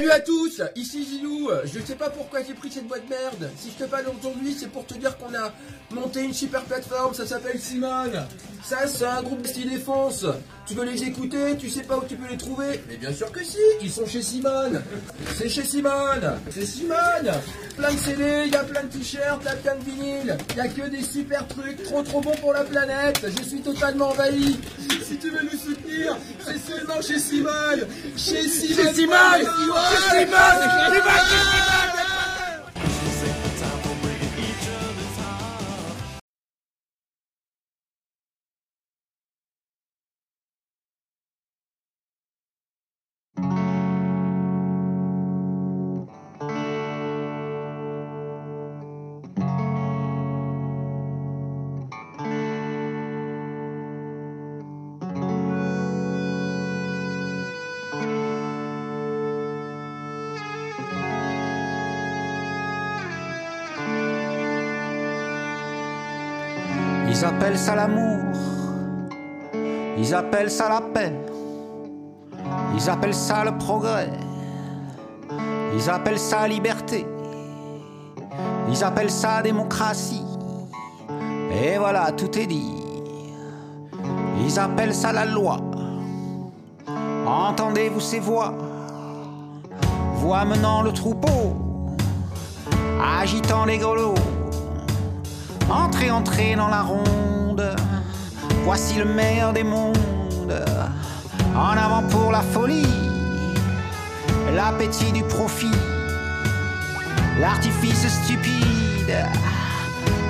[0.10, 1.50] À tous, ici Zilou.
[1.66, 3.52] Je sais pas pourquoi j'ai pris cette boîte de merde.
[3.58, 5.54] Si je te parle aujourd'hui, c'est pour te dire qu'on a
[5.92, 8.26] monté une super plateforme, ça s'appelle Simone.
[8.64, 10.26] Ça, c'est un groupe de style défense.
[10.66, 13.32] Tu veux les écouter, tu sais pas où tu peux les trouver Mais bien sûr
[13.32, 14.82] que si, ils sont chez Simone.
[15.38, 16.40] C'est chez Simone.
[16.50, 17.32] C'est Simone.
[17.78, 20.38] Plein de CD, il y a plein de t-shirts, il y a plein de vinyles.
[20.52, 23.26] Il y a que des super trucs, trop trop bons pour la planète.
[23.38, 24.60] Je suis totalement envahi.
[25.08, 27.88] Si tu veux nous soutenir, c'est seulement chez Simone.
[28.18, 28.86] Chez Simone.
[28.86, 29.18] Chez Simone.
[29.40, 30.47] Chez Simone.
[30.50, 32.27] Ils
[67.48, 68.20] appellent ça l'amour.
[69.98, 71.14] Ils appellent ça la paix.
[72.76, 74.10] Ils appellent ça le progrès.
[75.74, 77.08] Ils appellent ça liberté.
[78.70, 80.26] Ils appellent ça démocratie.
[81.50, 82.74] Et voilà, tout est dit.
[84.42, 85.58] Ils appellent ça la loi.
[87.26, 88.56] Entendez-vous ces voix?
[90.16, 91.56] Voix menant le troupeau,
[93.22, 94.16] agitant les grelots.
[95.70, 97.27] Entrez, entrez dans la ronde.
[98.68, 99.98] Voici le meilleur des mondes.
[101.56, 102.86] En avant pour la folie,
[104.54, 105.72] l'appétit du profit,
[107.40, 109.16] l'artifice stupide,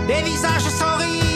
[0.07, 1.26] des visages sans rides.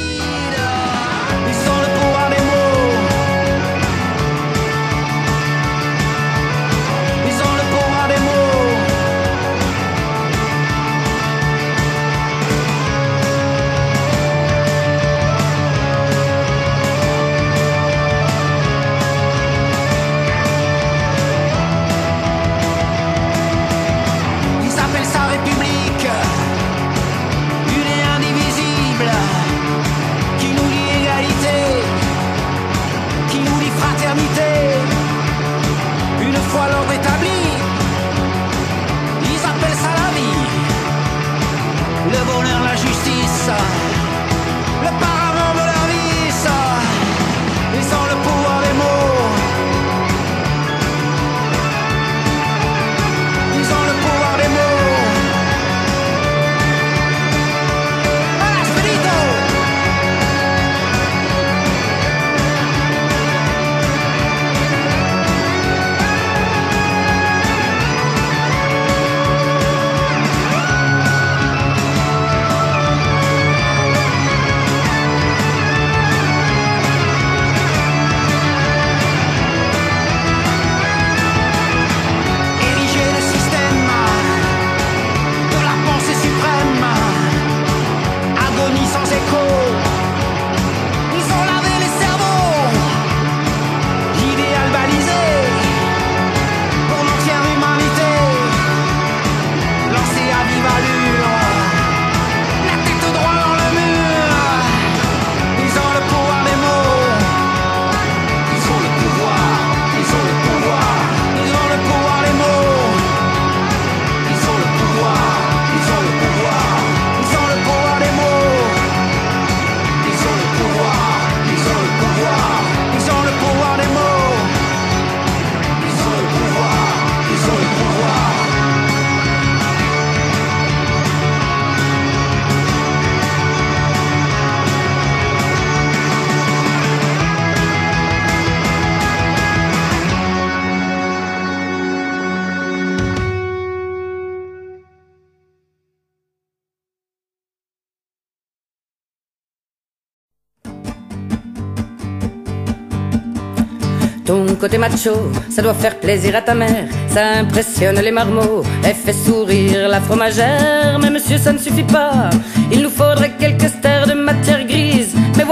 [154.61, 159.17] Côté macho, ça doit faire plaisir à ta mère, ça impressionne les marmots, elle fait
[159.25, 160.99] sourire la fromagère.
[161.01, 162.29] Mais monsieur, ça ne suffit pas,
[162.71, 165.00] il nous faudrait quelques stères de matière grise.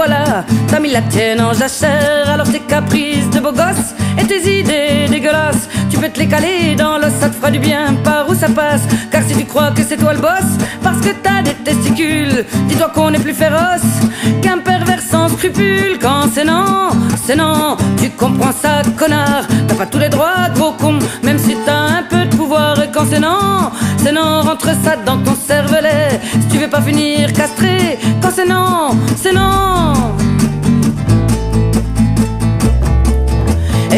[0.02, 4.60] Voilà, t'as mis la tienne en jachère, alors tes caprices de beau gosse et tes
[4.60, 8.26] idées dégueulasses, tu peux te les caler dans l'os, ça te fera du bien par
[8.30, 8.80] où ça passe.
[9.10, 10.48] Car si tu crois que c'est toi le boss,
[10.82, 13.92] parce que t'as des testicules, dis-toi qu'on est plus féroce
[14.40, 15.98] qu'un pervers sans scrupules.
[16.00, 16.92] Quand c'est non,
[17.26, 19.44] c'est non, tu comprends ça, connard.
[19.68, 23.04] T'as pas tous les droits, gros con, même si t'as un peu de Et quand
[23.08, 26.20] c'est non, c'est non, rentre ça dans ton cervelet.
[26.32, 29.92] Si tu veux pas finir castré, quand c'est non, c'est non.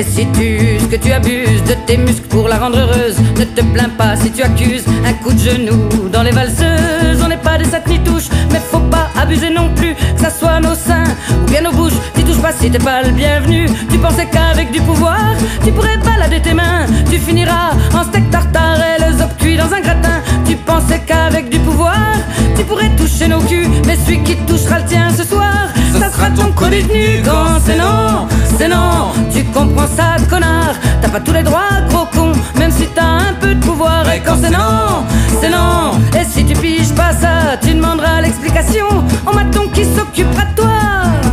[0.04, 3.88] Si tu que tu abuses de tes muscles pour la rendre heureuse, ne te plains
[3.96, 7.22] pas si tu accuses un coup de genou dans les valseuses.
[7.24, 10.30] On n'est pas des sacs ni touches, mais faut pas abuser non plus, que ça
[10.30, 11.94] soit nos seins ou bien nos bouches.
[12.14, 13.66] T'y touches pas si t'es pas le bienvenu.
[13.90, 15.20] Tu pensais qu'avec du pouvoir,
[15.64, 19.72] tu pourrais balader tes mains, tu finiras en steak tartare et le zop cuit dans
[19.72, 20.20] un gratin.
[20.44, 22.12] Tu pensais qu'avec du pouvoir,
[22.56, 26.30] tu pourrais toucher nos culs, mais celui qui touchera le tien ce soir, ça sera
[26.30, 27.22] ton co-détenu.
[27.24, 28.26] Quand c'est non,
[28.58, 30.74] c'est non, tu comprends ça, connard.
[31.00, 34.08] T'as pas tous les droits, gros con, même si t'as un peu de pouvoir.
[34.12, 35.04] Et quand c'est non,
[35.40, 35.92] c'est non.
[36.18, 38.86] Et si tu piges pas ça, tu demanderas l'explication
[39.26, 41.31] au maton qui s'occupera de toi.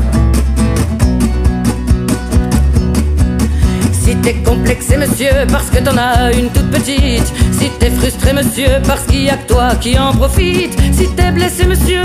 [4.30, 7.26] T'es complexé, monsieur, parce que t'en as une toute petite.
[7.52, 10.78] Si t'es frustré, monsieur, parce qu'il y a que toi qui en profite.
[10.94, 12.04] Si t'es blessé, monsieur,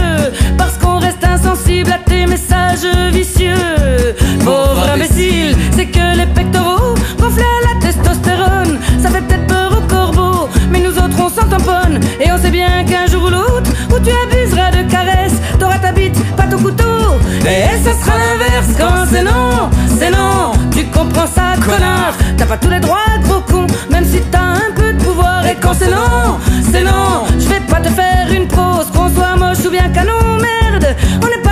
[0.57, 4.15] parce qu'on reste insensible à tes messages vicieux.
[4.43, 8.79] Pauvre imbécile, c'est que les pectoraux gonflent à la testostérone.
[9.03, 12.01] Ça fait peut-être peur aux corbeaux, mais nous autres on s'en tamponne.
[12.21, 15.93] Et on sait bien qu'un jour ou l'autre, où tu abuseras de caresses, t'auras ta
[15.93, 17.19] bite, pas ton couteau.
[17.47, 19.69] Et ça sera l'inverse quand c'est non,
[19.99, 20.54] c'est non.
[20.95, 24.93] Comprends ça, connard T'as pas tous les droits, gros con, même si t'as un peu
[24.93, 25.45] de pouvoir.
[25.47, 26.39] Et quand c'est non,
[26.71, 27.25] c'est non.
[27.39, 30.97] Je vais pas te faire une pause, qu'on soit moche ou bien canon, merde.
[31.23, 31.44] On n'est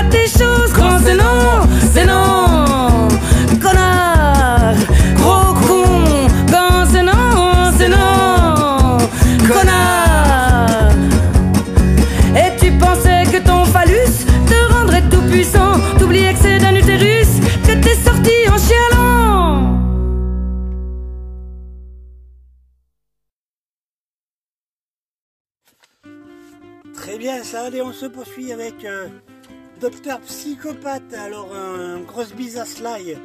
[27.54, 29.08] allez, on se poursuit avec euh,
[29.80, 31.12] Docteur Psychopathe.
[31.14, 33.16] Alors, un grosse bise à Sly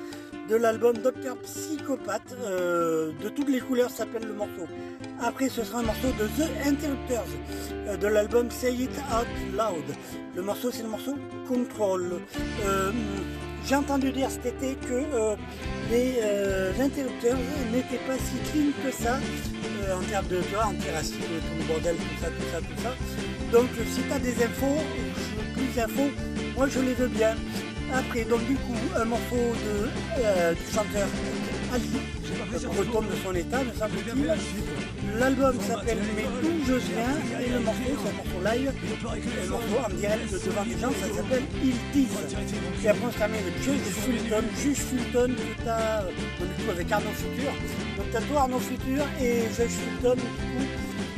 [0.50, 2.36] de l'album Docteur Psychopathe.
[2.46, 4.68] euh, de toutes les couleurs s'appelle le morceau.
[5.22, 7.26] Après, ce sera un morceau de The Interrupters
[7.88, 9.96] euh, de l'album Say It Out Loud.
[10.36, 11.16] Le morceau, c'est le morceau
[11.48, 12.20] Control.
[13.68, 15.36] J'ai entendu dire cet été que euh,
[15.92, 17.38] les euh, interrupteurs
[17.70, 21.64] n'étaient pas si clean que ça euh, en termes de tu vois, antiracisme, tout le
[21.66, 22.94] bordel, tout ça, tout ça, tout ça.
[23.52, 24.82] Donc si tu as des infos,
[25.54, 26.10] plus d'infos,
[26.56, 27.36] moi je les veux bien.
[27.94, 31.08] Après, donc du coup, un morceau de, du chanteur
[31.68, 35.20] Retourne de son état, me semble-t-il.
[35.20, 38.72] L'album s'appelle Mais d'où je viens et le morceau, c'est un morceau live,
[39.44, 42.10] le morceau en direct devant des gens, ça s'appelle Ils disent.
[42.84, 47.52] Et après on se termine avec Juge Fulton, Juge Fulton tout coup avec Arnaud Futur.
[47.98, 50.22] Donc t'as toi Arnaud Futur et Juge Fulton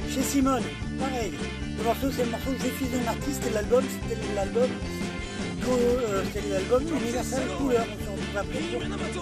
[0.10, 0.64] chez Simone.
[1.00, 1.34] Pareil,
[1.78, 4.70] le morceau c'est le morceau Je suis un artiste et l'album c'était l'album
[5.68, 7.86] euh, c'était l'album Universal Couleur.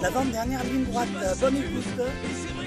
[0.02, 1.08] L'avant-dernière ligne droite.
[1.22, 2.57] Euh, Bonne écoute.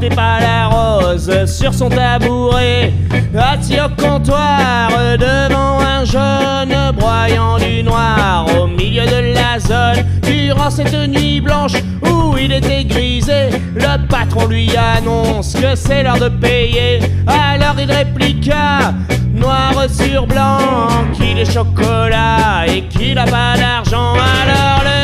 [0.00, 2.92] Sentait pas la rose sur son tabouret,
[3.36, 10.04] assis au comptoir devant un jaune broyant du noir au milieu de la zone.
[10.22, 16.18] Durant cette nuit blanche où il était grisé, le patron lui annonce que c'est l'heure
[16.18, 17.00] de payer.
[17.26, 18.94] Alors il répliqua
[19.34, 24.14] noir sur blanc qu'il est chocolat et qu'il a pas d'argent.
[24.14, 25.00] Alors le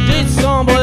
[0.00, 0.75] du sombre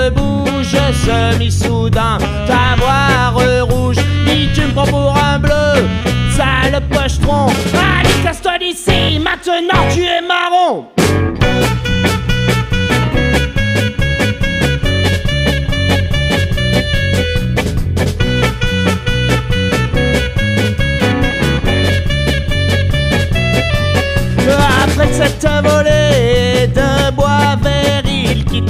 [0.84, 3.30] bouge se mit soudain ta voix
[3.70, 3.98] rouge.
[4.26, 5.88] Dit tu me prends pour un bleu,
[6.36, 7.48] sale pochetron.
[7.48, 10.88] Dis casse-toi d'ici, maintenant tu es marron.
[24.86, 27.56] Après cette volée de bois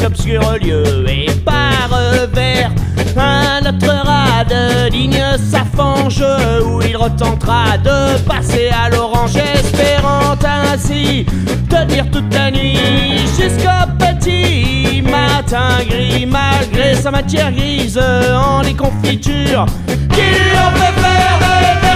[0.03, 1.97] l'obscur lieu et part
[2.33, 2.71] vers
[3.15, 6.23] un autre rade digne sa fange
[6.65, 11.25] où il retentera de passer à l'orange, espérant ainsi
[11.69, 19.65] tenir toute la nuit jusqu'au petit matin gris, malgré sa matière grise en les confitures
[19.87, 21.95] qui lui ont fait faire perdre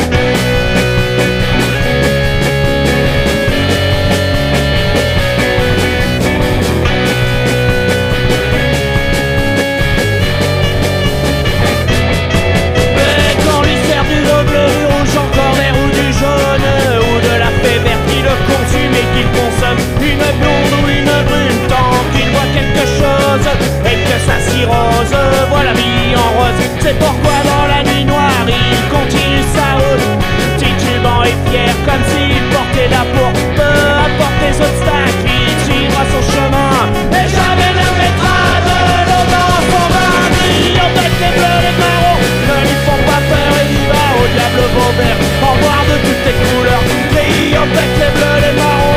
[0.00, 0.05] les
[19.16, 23.46] qu'il consomme Une blonde ou une brune tant qu'il voit quelque chose
[23.88, 25.16] Et que ça cirrhose,
[25.50, 26.60] voit la vie en rose.
[26.80, 30.06] C'est pourquoi dans la nuit noire il continue sa route.
[30.60, 33.28] Titubant et fier comme s'il portait la peau
[33.58, 33.76] Peu
[34.06, 36.76] importe les obstacles, il suivra son chemin.
[37.18, 38.38] Et jamais ne mettra
[38.68, 38.78] de
[39.08, 43.52] l'eau dans son vin Brillant avec les bleus, les marrons ne lui font pas peur
[43.60, 45.18] et il va au diable Vauvert
[45.48, 46.84] En voir de toutes les couleurs.
[47.12, 48.95] Brillant avec les bleus, les marrons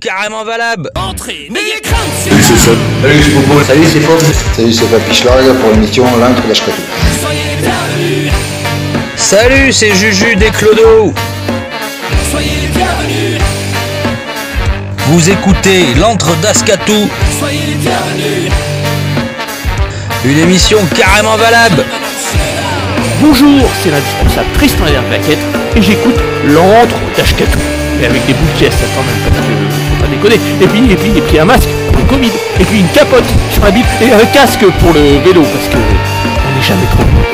[0.00, 0.90] Carrément valable.
[0.94, 3.02] Entrez, n'ayez crainte, c'est Salut, c'est.
[3.02, 3.62] Salut, c'est Bobo.
[3.64, 4.18] Salut, c'est Paul.
[4.56, 6.80] Salut, c'est Papichlag pour l'émission L'Intre d'Ashkatou.
[7.20, 8.32] Soyez les bienvenus,
[9.16, 11.12] Salut, c'est Juju des Clodo.
[12.30, 13.40] soyez les bienvenus,
[15.08, 17.08] Vous écoutez l'antre d'Ascatou,
[17.38, 18.52] soyez les bienvenus.
[20.24, 21.84] une émission carrément valable.
[23.20, 25.38] Bonjour, c'est l'indispensable Tristan Verbaquette
[25.76, 27.58] et j'écoute l'antre d'Ashkatou.
[28.00, 30.40] Mais avec des boules de caisse, quand même, parce que faut pas déconner.
[30.60, 32.32] Et puis, et puis, et puis un masque pour le Covid.
[32.58, 35.76] Et puis une capote sur la bite et un casque pour le vélo, parce que
[35.76, 37.30] on n'est jamais trop loin.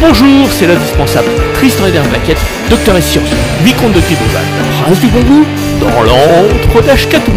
[0.00, 3.30] Bonjour, c'est l'indispensable Tristan Verbaquette, docteur et sciences,
[3.64, 4.44] vicomte de Kiboval,
[4.84, 5.46] prince du bon goût,
[5.80, 7.32] dans l'antre d'Ashkatou.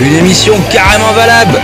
[0.00, 1.60] Une émission carrément valable.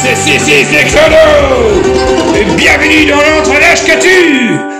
[0.00, 1.82] C'est Chrono
[2.36, 4.77] Et bienvenue dans l'entre l'âge que tu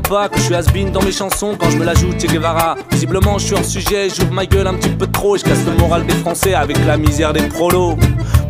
[0.00, 2.76] pas que je suis has dans mes chansons quand je me la joue Che Guevara.
[2.90, 5.64] Visiblement, je suis hors sujet, j'ouvre ma gueule un petit peu trop et je casse
[5.66, 7.96] le moral des Français avec la misère des prolos.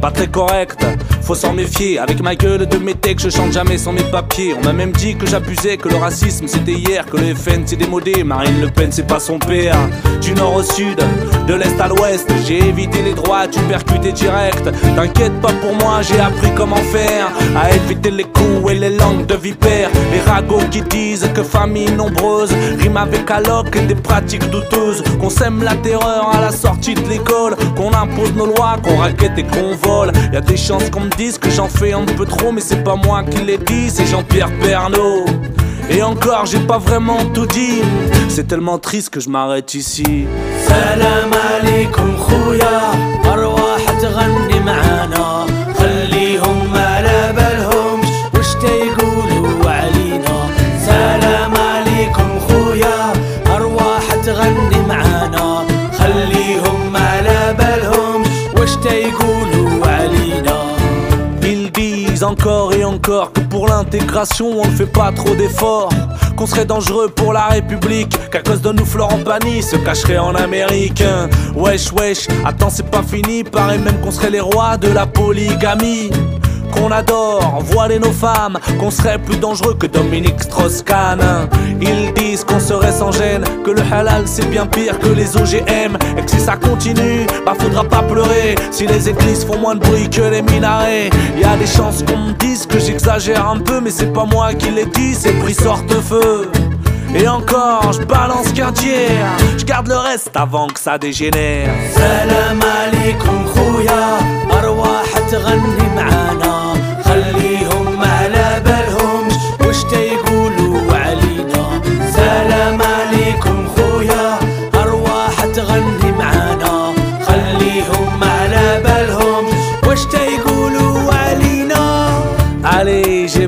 [0.00, 0.84] Pas très correct,
[1.24, 1.98] faut s'en méfier.
[1.98, 4.54] Avec ma gueule de métèque, je chante jamais sans mes papiers.
[4.58, 7.76] On m'a même dit que j'abusais, que le racisme c'était hier, que le FN c'est
[7.76, 8.22] démodé.
[8.24, 9.76] Marine Le Pen c'est pas son père.
[10.20, 11.00] Du nord au sud,
[11.46, 14.70] de l'est à l'ouest, j'ai évité les droits, tu percuté direct.
[14.96, 17.28] T'inquiète pas pour moi, j'ai appris comment faire.
[17.56, 19.90] À éviter les coups et les langues de vipère.
[20.12, 25.02] Les ragots qui disent que famille nombreuse rime avec alloc et des pratiques douteuses.
[25.20, 29.38] Qu'on sème la terreur à la sortie de l'école, qu'on impose nos lois, qu'on raquette
[29.38, 30.12] et qu'on vole.
[30.33, 32.83] Y a des chances qu'on me dise que j'en fais un peu trop, mais c'est
[32.83, 35.25] pas moi qui l'ai dit, c'est Jean-Pierre Pernaud.
[35.89, 37.81] Et encore, j'ai pas vraiment tout dit.
[38.29, 40.27] C'est tellement triste que je m'arrête ici.
[40.67, 42.79] سلام عليكم خويا
[43.25, 45.45] أرواح تغني معانا
[62.34, 65.90] Encore et encore que pour l'intégration on ne fait pas trop d'efforts.
[66.36, 70.34] Qu'on serait dangereux pour la République Qu'à cause de nous Florent Pagny se cacherait en
[70.34, 71.04] Amérique.
[71.54, 76.10] Wesh wesh, attends c'est pas fini Paraît même qu'on serait les rois de la polygamie
[76.73, 81.19] qu'on adore, voiler nos femmes, qu'on serait plus dangereux que Dominique Strauss-Kahn.
[81.81, 85.97] Ils disent qu'on serait sans gêne, que le halal c'est bien pire que les OGM,
[86.17, 88.55] et que si ça continue, bah faudra pas pleurer.
[88.71, 92.17] Si les églises font moins de bruit que les minarets, y a des chances qu'on
[92.17, 95.53] me dise que j'exagère un peu, mais c'est pas moi qui l'ai dit, c'est pris
[95.53, 96.49] sorte-feu.
[97.15, 99.25] Et encore, je balance qu'un tiers,
[99.57, 101.69] je garde le reste avant que ça dégénère.
[101.95, 104.19] سلام عليكم خويا
[104.59, 106.22] أرواح تغني معانا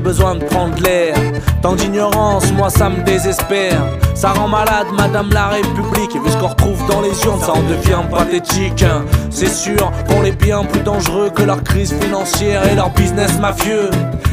[0.07, 1.15] besoin de prendre l'air.
[1.61, 3.81] Tant d'ignorance, moi ça me désespère.
[4.15, 6.15] Ça rend malade, Madame la République.
[6.15, 8.85] Et vu ce qu'on retrouve dans les urnes, ça en devient pathétique.
[9.29, 13.89] C'est sûr qu'on est bien plus dangereux que leur crise financière et leur business mafieux.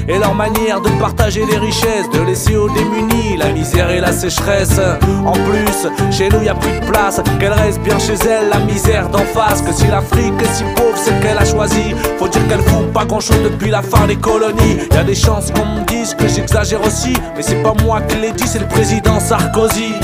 [0.07, 4.13] Et leur manière de partager les richesses, de laisser aux démunis la misère et la
[4.13, 4.79] sécheresse.
[5.27, 8.59] En plus, chez nous y a plus de place, qu'elle reste bien chez elle, la
[8.61, 9.61] misère d'en face.
[9.63, 11.95] Que si l'Afrique est si pauvre, c'est qu'elle a choisi.
[12.19, 14.77] Faut dire qu'elle fout pas grand chose depuis la fin des colonies.
[14.93, 18.17] Y a des chances qu'on qu'on me que j'exagère aussi, mais c'est pas moi qui
[18.17, 19.95] l'ai dit, c'est le président Sarkozy.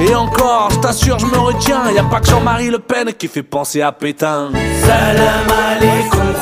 [0.00, 3.28] Et encore, je t'assure, je me retiens, y a pas que Jean-Marie Le Pen qui
[3.28, 4.50] fait penser à Pétain.
[4.84, 6.34] Salam alaikum,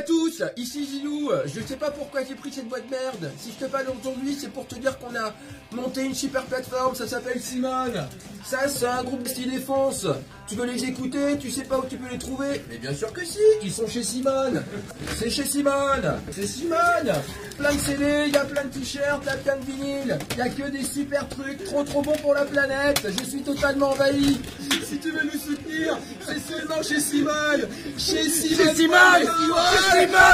[0.00, 1.30] à ici Zilou.
[1.46, 3.30] Je sais pas pourquoi j'ai pris cette boîte merde.
[3.38, 5.34] Si je te parle aujourd'hui, c'est pour te dire qu'on a
[5.72, 8.06] monté une super plateforme, ça s'appelle Simone.
[8.44, 10.06] Ça, c'est un groupe de style défense.
[10.48, 13.12] Tu veux les écouter, tu sais pas où tu peux les trouver Mais bien sûr
[13.12, 14.64] que si, ils sont chez Simone.
[15.16, 16.20] C'est chez Simone.
[16.32, 17.12] C'est Simone.
[17.56, 20.18] Plein de CD, il y a plein de t-shirts, il plein de vinyles.
[20.32, 23.06] Il y a que des super trucs, trop trop bons pour la planète.
[23.16, 24.40] Je suis totalement envahi.
[24.88, 25.96] Si tu veux nous soutenir,
[26.26, 27.68] c'est seulement chez Simone.
[27.96, 28.66] Chez Simone.
[28.66, 28.98] Chez Simone.
[29.22, 30.29] Chez Simone.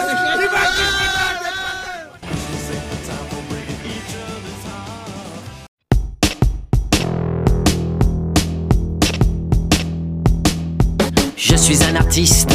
[11.37, 12.51] Je suis un artiste.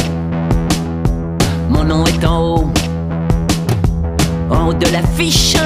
[1.70, 2.70] Mon nom est en haut.
[4.50, 5.56] En haut de l'affiche.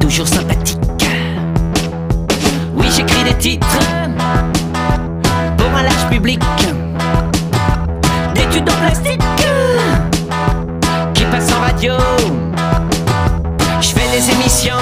[0.00, 0.78] Toujours sympathique.
[2.74, 3.78] Oui, j'écris des titres.
[5.56, 6.40] Pour un large public.
[8.34, 9.39] D'études en plastique.
[11.30, 11.92] Qui passent en radio.
[13.80, 14.74] Je fais des émissions.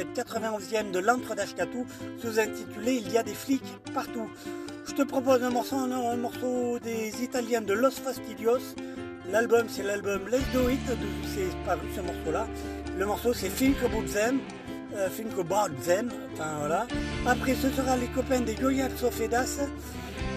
[0.00, 1.84] Cette 91e de l'antre d'Ashkatou,
[2.22, 4.30] sous-intitulée Il y a des flics partout.
[4.88, 8.74] Je te propose un morceau, un, morceau des Italiens de Los Fastidios.
[9.30, 10.80] L'album, c'est l'album Let's Do It,
[11.34, 12.46] c'est paru ce morceau-là.
[12.98, 14.38] Le morceau, c'est Finko Budzem,
[14.96, 16.86] euh, Budzem, enfin voilà.
[17.26, 19.58] Après, ce sera les copains des Goyal Sofedas,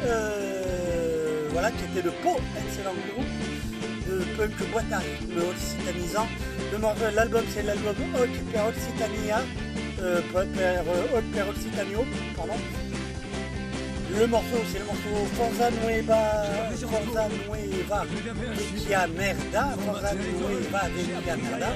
[0.05, 2.35] euh, voilà, qui étaient de Pau,
[2.67, 3.25] excellent groupe
[4.09, 6.27] de punk boîte à rythme occitanisant.
[6.81, 9.41] L'album c'est l'album Hoc per Occitania,
[10.01, 12.03] euh, per, euh, Hoc per Occitanio,
[12.35, 12.55] pardon.
[14.17, 16.43] Le morceau c'est le morceau Forza Nueva,
[16.81, 18.05] Forza Nueva
[18.55, 21.69] Vecchia Merda, Forza Nueva Vecchia Merda.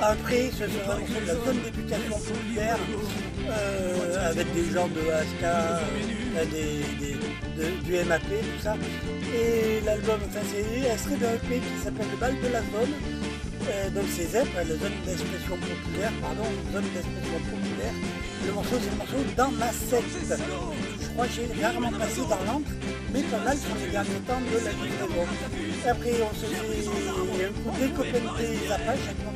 [0.00, 2.78] Après ce sera un la zone d'éducation populaire
[3.50, 6.44] euh, avec des gens de HK, euh,
[7.84, 8.76] du MAP, tout ça.
[9.34, 13.17] Et l'album, enfin c'est extrait d'un EP qui s'appelle Le bal de la zone.
[13.70, 17.94] Euh, Dolce Zepp, la zone d'expression populaire, pardon, zone d'expression populaire.
[18.46, 20.14] Le morceau, c'est le morceau Dans ma secte.
[21.00, 22.70] Je crois que j'ai rarement passé dans l'encre,
[23.12, 25.26] mais pas mal sur les derniers temps de la livraison.
[25.88, 29.32] Après, on se fait un coup décopenté Zapage, avec mon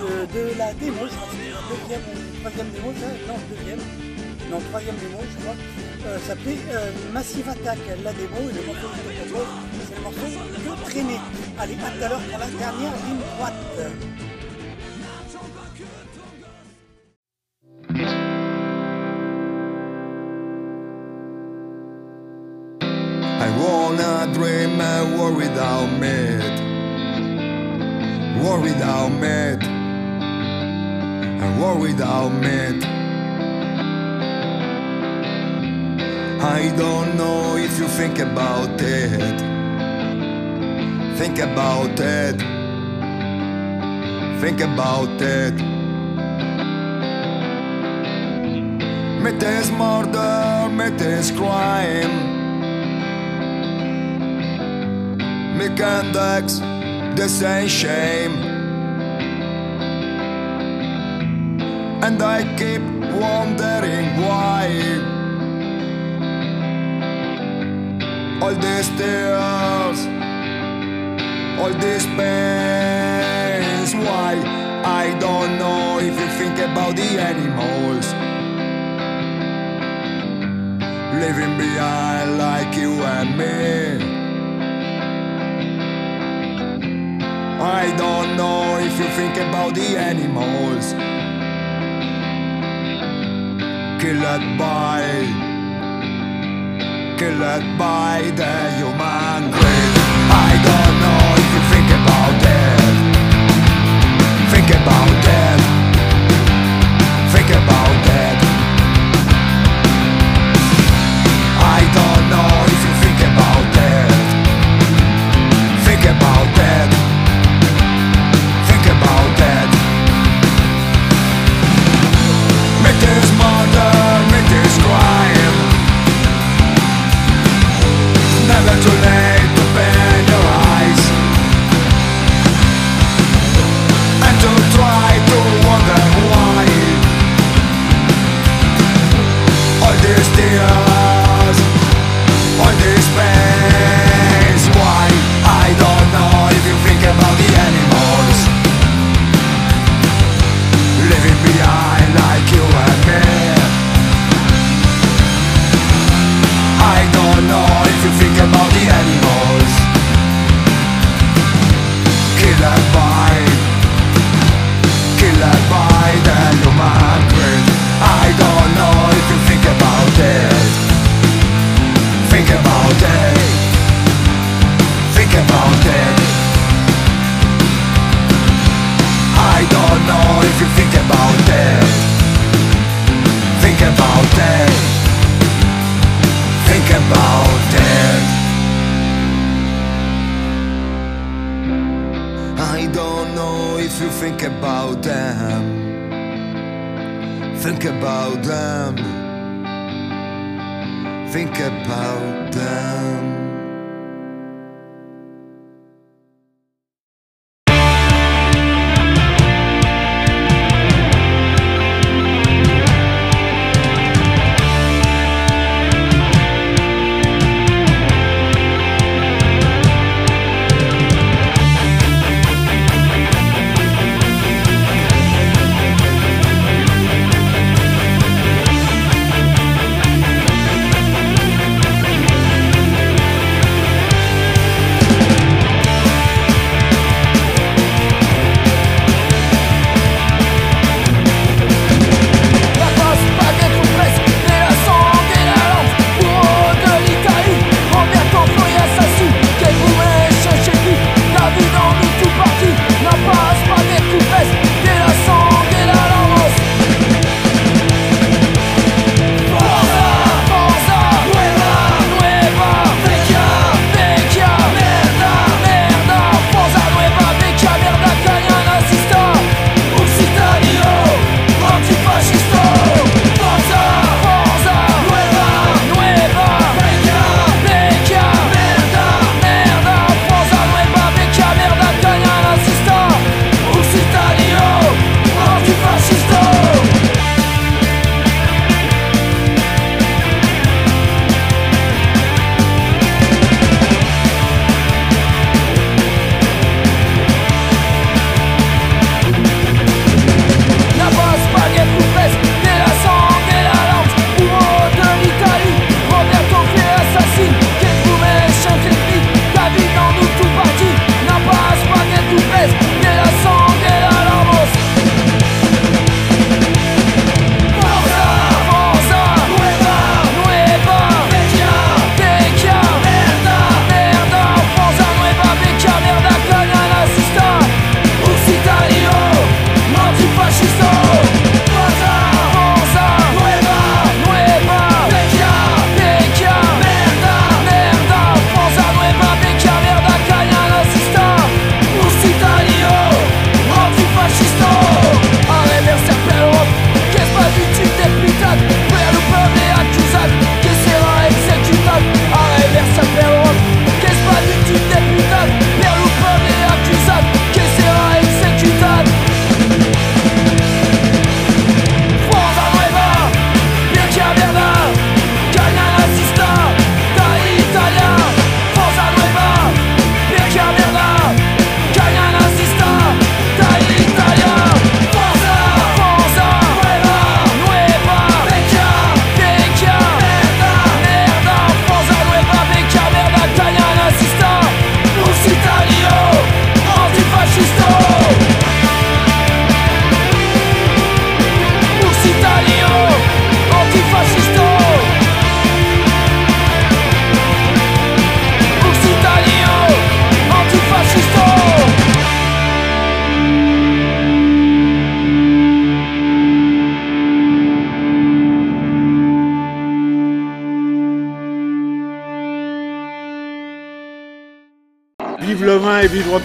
[0.00, 2.92] euh, de la démo, deuxième ou troisième démo,
[3.28, 4.09] non, deuxième,
[4.50, 5.54] non, troisième démo, je crois.
[6.06, 9.52] Euh, s'appelait euh, Massive Attack, la démo, et le morceau propose,
[9.88, 10.26] c'est le morceau
[10.76, 11.20] de traîner.
[11.58, 13.54] Allez, à tout à l'heure pour la dernière ligne droite.
[23.60, 26.56] Wanna dream a war without meat.
[28.42, 29.62] War without meat.
[31.42, 32.99] A war without meat.
[36.42, 39.40] I don't know if you think about it.
[41.18, 42.40] Think about it.
[44.40, 45.52] Think about it.
[49.22, 52.30] Meat is murder, meat is crime.
[55.58, 55.76] And
[56.14, 56.60] Dex,
[57.16, 58.32] the same shame.
[62.02, 62.80] And I keep
[63.20, 65.19] wondering why
[68.42, 69.98] all these tears,
[71.60, 73.94] all these pains.
[73.94, 74.32] Why?
[75.02, 78.06] I don't know if you think about the animals
[81.20, 84.20] living behind like you and me.
[87.60, 90.94] I don't know if you think about the animals
[94.02, 95.49] killed by
[97.20, 99.94] killed by the human greed.
[100.48, 102.96] I don't know if you think about it.
[104.52, 104.99] Think about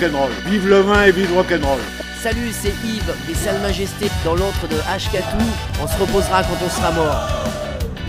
[0.06, 0.32] rock'n'roll.
[0.46, 1.80] Vive le vin et vive rock'n'roll.
[2.22, 5.46] Salut, c'est Yves des Salles Majestés dans l'antre de Hkatou.
[5.82, 7.28] On se reposera quand on sera mort.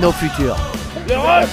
[0.01, 0.57] Nos futurs.
[1.09, 1.49] Le roche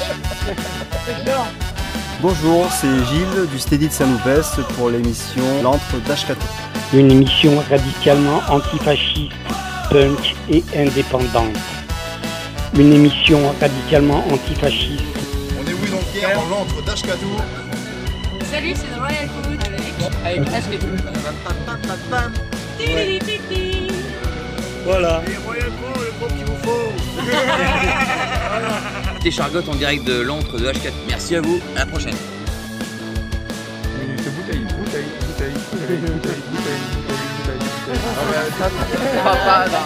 [2.21, 6.45] Bonjour, c'est Gilles du Steady de Saint-Loupès pour l'émission L'antre d'Ashkato.
[6.93, 9.31] Une émission radicalement antifasciste,
[9.89, 11.57] punk et indépendante.
[12.75, 15.03] Une émission radicalement antifasciste.
[15.59, 17.27] On est oui donc hier dans l'antre d'Ashkatou.
[18.49, 19.42] Salut, c'est The Royal
[20.25, 20.41] Avec.
[24.85, 25.21] Voilà.
[25.27, 26.91] Et Royal Food, le groupe qu'il vous faut.
[29.23, 30.91] Des chargottes en direct de l'antre de H4.
[31.07, 32.15] Merci à vous, à la prochaine.
[34.01, 36.81] Minute bouteille, bouteille, bouteille, bouteille, bouteille, bouteille,
[37.37, 37.59] bouteille.
[37.85, 38.13] Ah
[38.59, 38.69] ça,
[39.23, 39.81] pas, là.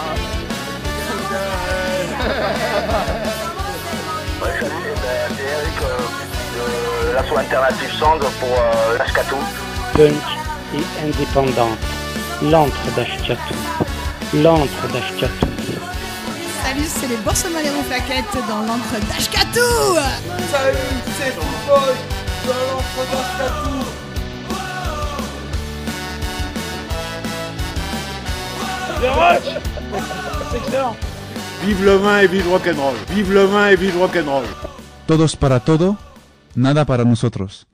[4.60, 7.92] Salut, eh ben, c'est Eric euh, de l'asso Alternative
[8.40, 9.36] pour euh, l'Ashkatou.
[9.98, 10.14] Punk
[10.74, 11.82] et indépendante.
[12.40, 13.54] L'antre d'Ashkatou.
[14.32, 15.48] L'antre d'Ashkatou.
[16.62, 19.96] Salut, c'est les Boursemaleros Plaquettes dans l'antre d'Ashkatou
[20.52, 20.78] Salut,
[21.18, 21.96] c'est Football
[22.46, 23.78] dans l'entre d'Ashkatou.
[29.02, 29.52] Le roche
[30.52, 30.96] C'est excellent.
[31.64, 32.94] Vive le vin et vive rock'n'roll.
[33.10, 34.44] Vive le vin et vive rock'n'roll.
[35.08, 35.96] Todos para todo,
[36.54, 37.66] nada para nosotros.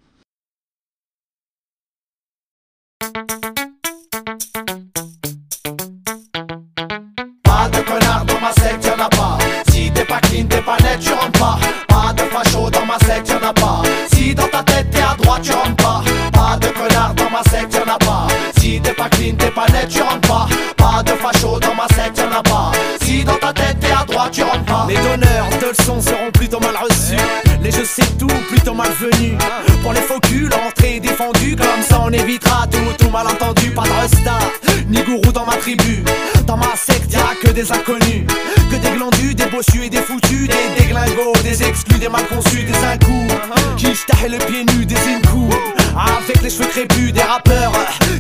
[36.47, 38.27] Dans ma secte, y'a que des inconnus.
[38.71, 40.47] Que des glandus, des bossus et des foutus.
[40.47, 43.33] Des déglingos, des exclus, des mal conçus, des incous.
[43.79, 45.55] Qui et le pied nu, des incous.
[45.97, 47.73] Avec les cheveux crépus, des rappeurs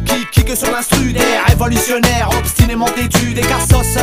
[0.06, 3.98] qui kickent sur l'instru, des révolutionnaires obstinément têtus, des cassos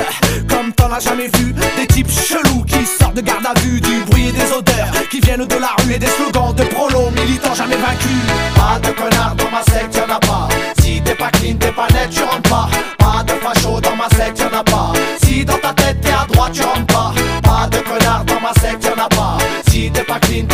[0.47, 4.01] comme t'en as jamais vu, des types chelous qui sortent de garde à vue, du
[4.01, 7.55] bruit et des odeurs qui viennent de la rue et des slogans de prolo militants
[7.55, 8.21] jamais vaincus.
[8.55, 10.49] Pas de connard dans ma secte, y'en a pas.
[10.81, 12.69] Si t'es pas clean, t'es pas net, tu rentres pas.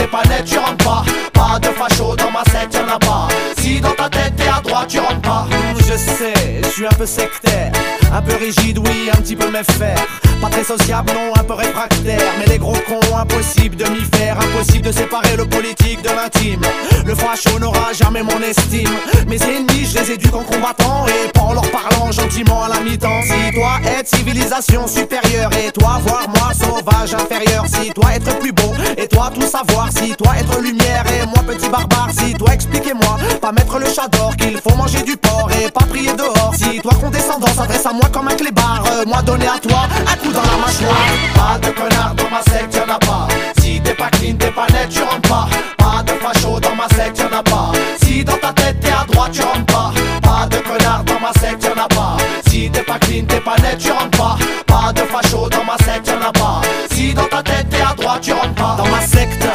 [0.07, 1.03] Pas net, tu rentres pas.
[1.33, 3.27] Pas de facho dans ma secte, y'en a pas.
[3.59, 5.47] Si dans ta tête t'es à droite, tu rentres pas.
[5.77, 7.71] Je sais, je suis un peu sectaire,
[8.13, 10.05] un peu rigide, oui, un petit peu faire
[10.41, 12.21] Pas très sociable, non, un peu réfractaire.
[12.39, 16.61] Mais les gros cons, impossible de m'y faire, impossible de séparer le politique de l'intime.
[17.05, 18.89] Le facho n'aura jamais mon estime.
[19.27, 23.21] Mes ennemis, je les éduque en combattant et en leur parlant gentiment à la mi-temps.
[23.23, 27.65] Si toi être civilisation supérieure et toi voir moi sauvage inférieur.
[27.67, 29.89] Si toi être plus beau et toi tout savoir.
[29.91, 32.09] Si toi être lumière et moi petit barbare.
[32.17, 35.85] Si toi expliquez-moi, pas mettre le chat d'or qu'il faut manger du porc et pas
[35.85, 36.53] prier dehors.
[36.55, 40.15] Si toi condescendant s'adresse à moi comme un clébard, euh, moi donner à toi un
[40.17, 41.07] coup dans la mâchoire.
[41.35, 42.66] Pas de connard dans ma secte,
[43.97, 45.47] pas clean, t'es pas net, tu rentres pas.
[45.77, 47.71] Pas de facho dans ma secte, y'en a pas.
[48.03, 49.91] Si dans ta tête t'es à droite, tu rentres pas.
[50.21, 52.17] Pas de connard dans ma secte, y'en a pas.
[52.47, 54.37] Si t'es pas clean, t'es pas net, tu rentres pas.
[54.67, 56.61] Pas de facho dans ma secte, y'en a pas.
[56.91, 58.75] Si dans ta tête t'es à droite, tu rentres pas.
[58.77, 59.45] Dans ma secte,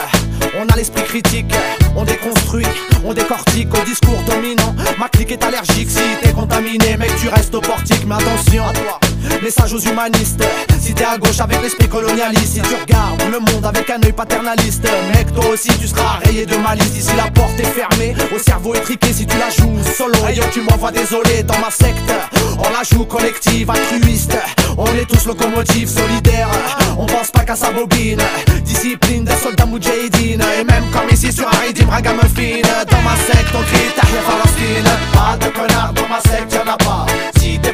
[0.59, 1.55] on a l'esprit critique,
[1.97, 2.67] on déconstruit,
[3.05, 4.75] on décortique au discours dominant.
[4.99, 8.73] Ma clique est allergique si t'es contaminé, mec, tu restes au portique, mais attention à
[8.73, 9.02] toi.
[9.43, 10.45] Message aux humanistes,
[10.81, 14.13] si t'es à gauche avec l'esprit colonialiste, si tu regardes le monde avec un œil
[14.13, 16.97] paternaliste, mec, toi aussi tu seras rayé de malice.
[16.97, 20.15] Ici la porte est fermée, au cerveau étriqué si tu la joues solo.
[20.29, 22.13] Et tu m'envoies désolé dans ma secte,
[22.57, 24.37] on la joue collective, altruiste.
[24.79, 26.49] On est tous locomotives, solidaires,
[26.97, 28.23] on pense pas qu'à sa bobine.
[28.65, 32.63] Discipline des soldats moudjahidines, et même comme ici sur rythme ragamuffin.
[32.89, 34.91] Dans ma secte, on crie Tahrir Palestine.
[35.13, 37.12] Pas de connard dans ma secte, y'en a pas.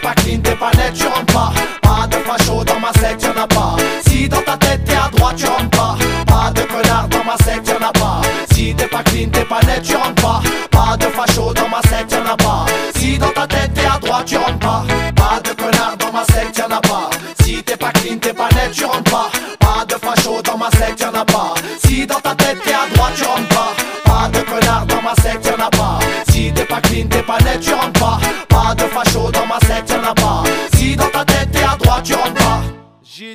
[0.09, 1.53] Pas clean, t'es pas net, tu rentres pas.
[1.83, 3.77] Pas de facho dans ma secte, y'en a pas.
[4.07, 5.97] Si dans ta tête t'es à droite, tu rentres pas.
[6.27, 8.23] Pas de connard dans ma secte, y'en a pas.
[8.53, 10.41] Si t'es pas clean, t'es pas net, tu rentres pas.
[10.71, 12.65] Pas de facho dans ma secte, y'en a pas.
[12.97, 14.83] Si dans ta tête t'es à droite, tu rentres pas.
[15.15, 17.11] Pas de connard dans ma secte, y'en a pas.
[17.43, 19.29] Si t'es pas clean, t'es pas net, tu rentres pas.
[19.61, 21.53] Pas de facho dans ma secte, y'en a pas.
[21.85, 23.75] Si dans ta tête t'es à droite, tu rentres pas.
[24.07, 25.99] Pas de connard dans ma secte, y'en a pas.
[26.31, 28.19] Si t'es pas clean, t'es pas net, tu rentres pas.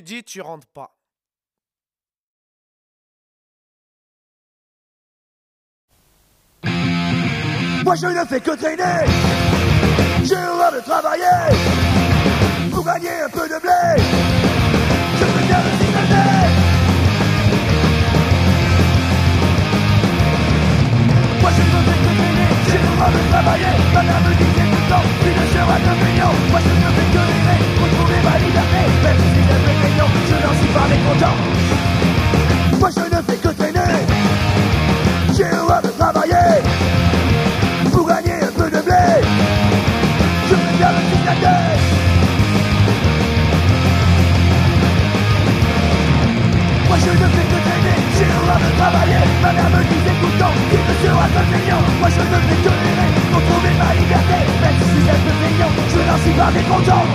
[0.04, 0.96] Tu rentres pas.
[7.84, 9.06] Moi je ne fais que traîner.
[10.24, 11.24] J'ai horreur de travailler
[12.72, 14.04] Pour gagner un peu de blé.
[15.20, 16.48] Je préfère le signaler
[21.42, 22.52] Moi je ne fais que traîner.
[22.68, 23.74] J'ai horreur de travailler.
[23.94, 26.90] Ma mère me disait tout le temps Tu ne seras qu'un feignant Moi je ne
[26.96, 28.93] fais que rêver Pour trouver ma liberté
[30.34, 31.36] Je n'en suis pas mécontent
[32.80, 33.94] Moi je ne fais que traîner.
[35.36, 36.50] J'ai horreur de travailler
[37.92, 39.06] Pour gagner un peu de blé.
[40.50, 41.62] Je préfère le signaler
[46.88, 49.24] Moi je ne fais que traîner, j'ai horreur de travailler.
[49.44, 52.72] Ma mère me le temps, tu ne seras qu'un feignant Moi je ne fais que
[52.82, 54.40] rêver pour trouver ma liberté.
[54.62, 57.06] Même si c'est un peu feignant, je n'en suis pas mécontent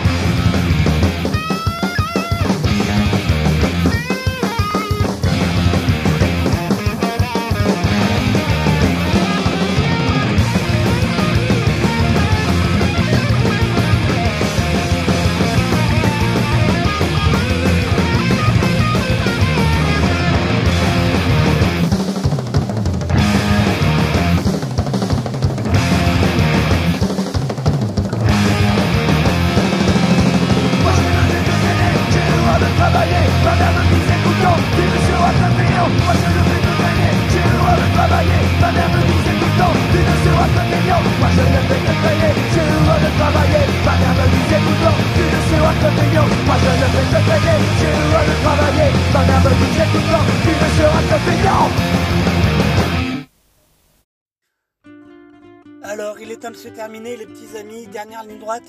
[55.83, 57.87] Alors, il est temps de se terminer, les petits amis.
[57.87, 58.65] Dernière ligne droite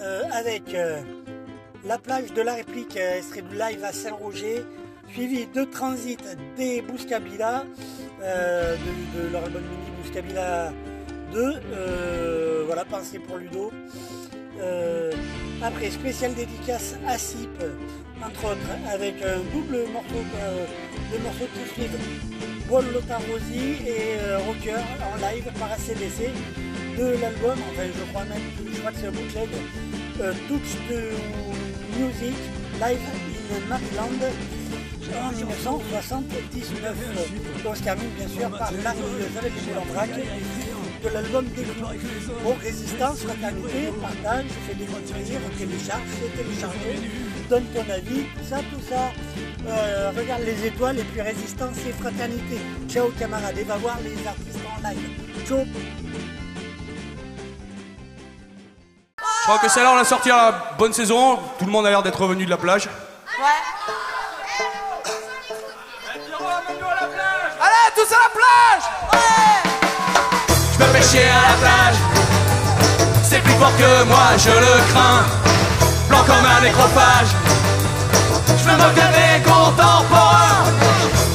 [0.00, 1.00] euh, avec euh,
[1.84, 4.64] la plage de la réplique euh, du live à Saint-Roger,
[5.12, 6.20] suivi de Transit
[6.56, 7.64] des Bouscabila,
[8.22, 10.72] euh, de, de leur album mini Bouscabila
[11.32, 11.38] 2.
[11.72, 13.70] euh, voilà, pensez pour Ludo.
[15.62, 17.48] Après, spécial dédicace à SIP,
[18.24, 21.98] entre autres, avec un double morceau de, de morceaux suivent
[22.70, 26.30] Paul Lotarosi et euh, Rocker en live par ACDC
[26.96, 29.48] de l'album, enfin je crois même, je crois que c'est un bootleg,
[30.20, 31.10] euh, Touch de
[31.98, 32.36] Music
[32.80, 33.00] Live
[33.50, 34.22] in Maryland
[35.20, 36.96] en 1979.
[37.66, 41.64] On se termine bien sûr par l'arrivée avec les de l'album des
[42.44, 46.02] Bon, résistance, fraternité, partage, fais découvrir, télécharge,
[46.36, 47.00] télécharger,
[47.48, 49.10] donne ton avis, ça, tout ça.
[49.68, 52.58] Euh, regarde les étoiles et puis résistance et fraternité.
[52.88, 55.10] Ciao camarades, et va voir les artistes en live.
[55.46, 55.58] Ciao
[59.18, 61.38] Je crois que celle-là, on l'a sorti à la bonne saison.
[61.58, 62.88] Tout le monde a l'air d'être revenu de la plage.
[67.60, 68.84] Allez, tous à la plage
[70.72, 71.96] Je me fais chier à la plage.
[73.22, 75.24] C'est plus fort que moi, je le crains.
[76.08, 77.28] Blanc comme un nécrophage.
[78.70, 80.64] Je me moque de mes contemporains.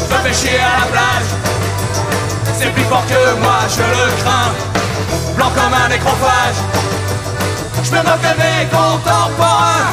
[0.09, 1.29] Je me chier à la plage.
[2.57, 4.53] C'est plus fort que moi, je le crains.
[5.35, 6.55] Blanc comme un nécrophage.
[7.83, 9.91] Je me moque de mes contemporains.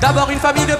[0.00, 0.74] D'abord une famille de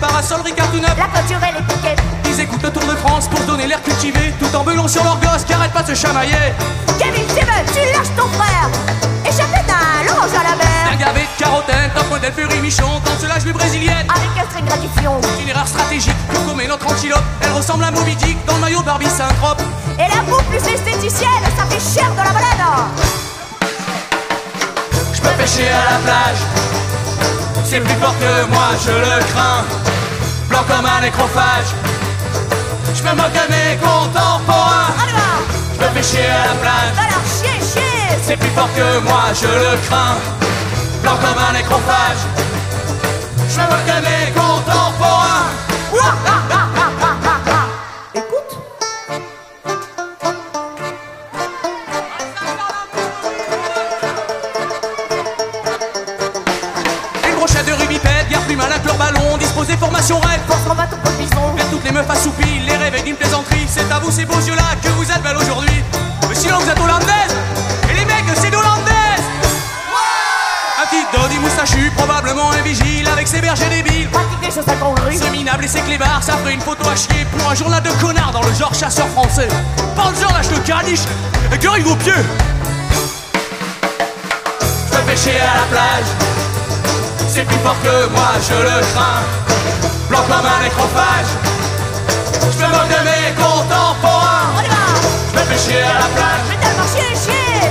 [0.00, 0.96] Parasol Ricard tout neuf.
[0.98, 2.02] La clôture et l'étiquette.
[2.26, 5.18] Ils écoutent le Tour de France pour donner l'air cultivé, tout en beulant sur leur
[5.20, 6.52] gosse qui arrête pas de se chamailler.
[6.98, 8.68] Kevin Steven, tu lâches ton frère.
[9.24, 10.92] Échappé d'un l'orange à la mer.
[10.92, 14.08] Un gavé de carotène, top modèle Fury Michon, dans ce lâche brésilienne.
[14.10, 15.20] Avec un string gratifiant.
[15.22, 17.22] C'est une erreur stratégique pour gommer notre antilope.
[17.40, 19.62] Elle ressemble à Moby Dick dans le maillot Barbie Synthrope.
[19.98, 22.90] Et la boue plus esthéticienne, ça fait cher de la balade.
[25.12, 27.43] Je peux pêcher à la plage.
[27.64, 29.64] C'est plus fort que moi, je le crains.
[30.48, 31.70] Blanc comme un nécrophage.
[32.94, 34.92] Je me moque de mes contemporains.
[35.72, 36.94] Je peux pêcher à la plage.
[37.40, 38.18] Chier, chier.
[38.22, 40.16] C'est plus fort que moi, je le crains.
[41.02, 42.22] Blanc comme un nécrophage.
[43.48, 45.50] Je me moque de mes contemporains.
[60.04, 60.40] Formation rêve.
[60.46, 61.54] Force combat le bison.
[61.70, 63.66] Toutes les meufs assoupies, les réveils d'une plaisanterie.
[63.66, 65.82] C'est à vous ces beaux yeux-là que vous êtes belles aujourd'hui.
[66.28, 67.34] Mais sinon vous êtes hollandaise,
[67.90, 69.24] et les mecs c'est d'hollandaise.
[70.82, 74.08] Un petit dodi moustachu, probablement un vigile avec ses bergers débiles.
[74.08, 77.50] Pratique des choses à minable et ses clébards, ça ferait une photo à chier pour
[77.50, 79.48] un journal de connards dans le genre chasseur français.
[79.96, 81.04] Panzer lâche le caniche,
[81.52, 82.24] et que vos pieux.
[84.92, 86.33] Je me pêcher à la plage.
[87.34, 89.24] C'est plus fort que moi, je le crains.
[90.08, 91.30] Blanc comme un nécrophage.
[92.40, 94.54] Je me moque de mes contemporains.
[95.32, 96.46] Je vais pêcher à la plage.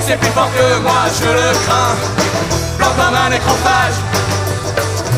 [0.05, 1.95] C'est plus fort que moi, je le crains.
[2.77, 3.97] Blanc comme un nécrophage.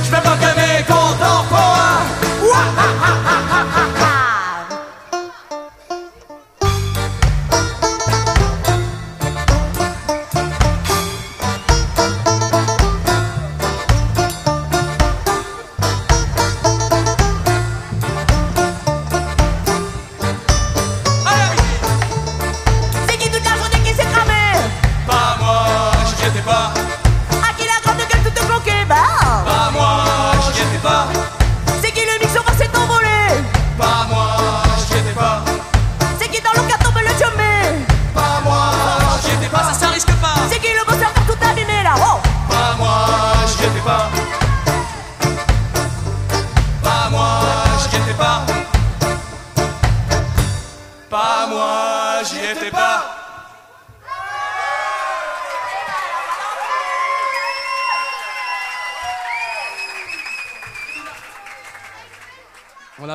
[0.04, 2.06] Je me moque de mes contemporains.
[2.44, 2.70] Ouah,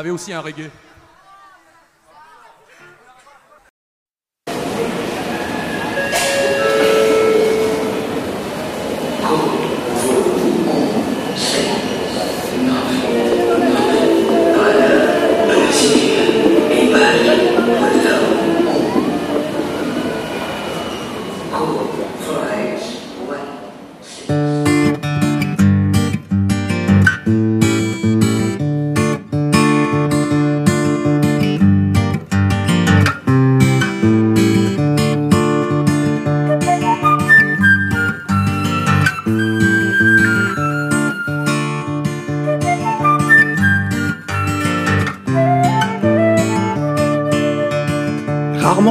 [0.01, 0.71] avait aussi un reggae.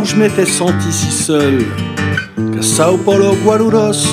[0.10, 1.60] Je m'étais senti si seul
[2.36, 4.08] qu'à Sao Paulo, Guarulhos,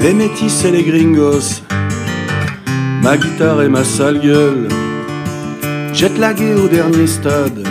[0.00, 1.62] les métis et les gringos,
[3.02, 4.68] ma guitare et ma sale gueule,
[5.92, 7.66] jet lagué au dernier stade,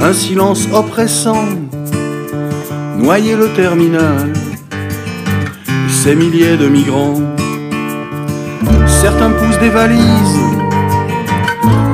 [0.00, 1.46] un silence oppressant,
[2.98, 4.32] noyé le terminal,
[5.88, 7.20] ces milliers de migrants,
[8.86, 10.40] certains poussent des valises,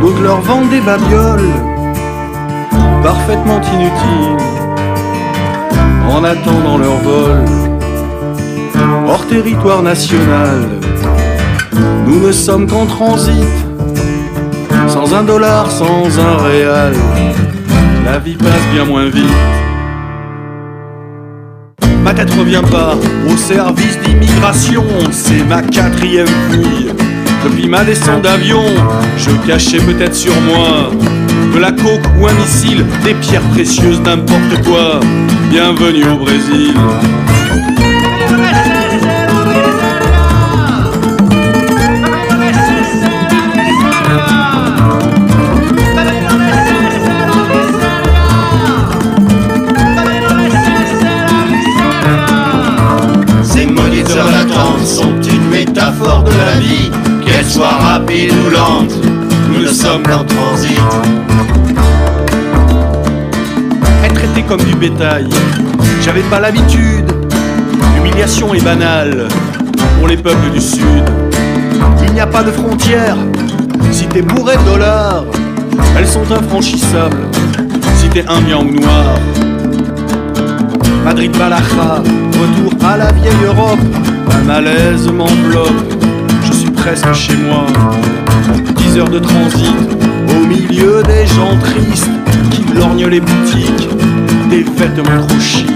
[0.01, 1.76] d'autres leur vendent des babioles
[3.07, 4.37] parfaitement inutiles
[6.11, 7.45] en attendant leur vol
[9.07, 10.67] hors territoire national.
[12.05, 13.57] Nous ne sommes qu'en transit,
[14.89, 16.95] sans un dollar, sans un réal.
[18.05, 19.39] La vie passe bien moins vite.
[22.03, 22.97] Ma tête revient pas
[23.33, 26.91] au service d'immigration, c'est ma quatrième fouille.
[27.45, 28.65] Depuis ma descente d'avion,
[29.17, 30.91] je cachais peut-être sur moi
[31.57, 35.01] de la coke ou un missile, des pierres précieuses, n'importe quoi.
[35.49, 36.75] Bienvenue au Brésil.
[53.43, 56.91] Ces maudites heures d'attente sont une métaphore de la vie,
[57.25, 58.93] qu'elle soit rapide ou lente,
[59.51, 61.26] nous sommes qu'en transit.
[64.49, 65.29] Comme du bétail,
[66.03, 67.11] j'avais pas l'habitude.
[67.95, 69.29] L'humiliation est banale
[69.99, 71.05] pour les peuples du Sud.
[72.05, 73.17] Il n'y a pas de frontières.
[73.91, 75.25] Si t'es bourré de dollars,
[75.99, 77.27] elles sont infranchissables.
[77.97, 79.19] Si t'es indien ou noir,
[81.05, 82.03] Madrid Balaja,
[82.33, 83.79] retour à la vieille Europe.
[84.33, 85.95] Un malaise m'enveloppe,
[86.45, 87.67] je suis presque chez moi.
[88.77, 89.75] 10 heures de transit,
[90.31, 92.11] au milieu des gens tristes
[92.51, 93.89] qui lorgnent les boutiques,
[94.49, 95.71] des vêtements trop chics.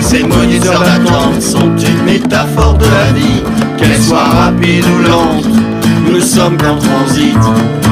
[0.00, 3.42] Ces maudites heures d'attente sont une métaphore de la vie,
[3.78, 5.46] qu'elle soit rapide ou lente,
[6.10, 7.36] nous sommes qu'en transit.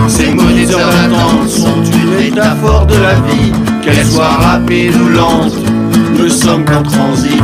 [0.09, 5.55] Ces monies heures d'attente sont une métaphore de la vie, qu'elle soit rapide ou lente,
[6.19, 7.43] nous sommes qu'en transit.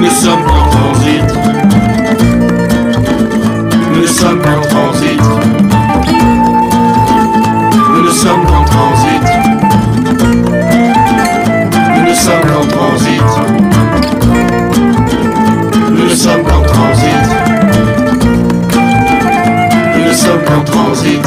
[0.00, 1.22] Nous sommes qu'en transit.
[3.94, 5.20] Nous sommes qu'en transit.
[7.94, 9.22] Nous sommes qu'en transit.
[12.06, 13.22] Nous sommes qu'en transit.
[15.90, 16.97] Nous sommes qu'en transit.
[20.28, 21.24] Nous sommes qu'en transit.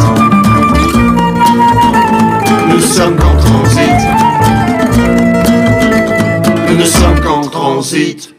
[6.70, 8.36] Nous ne sommes qu'en transit.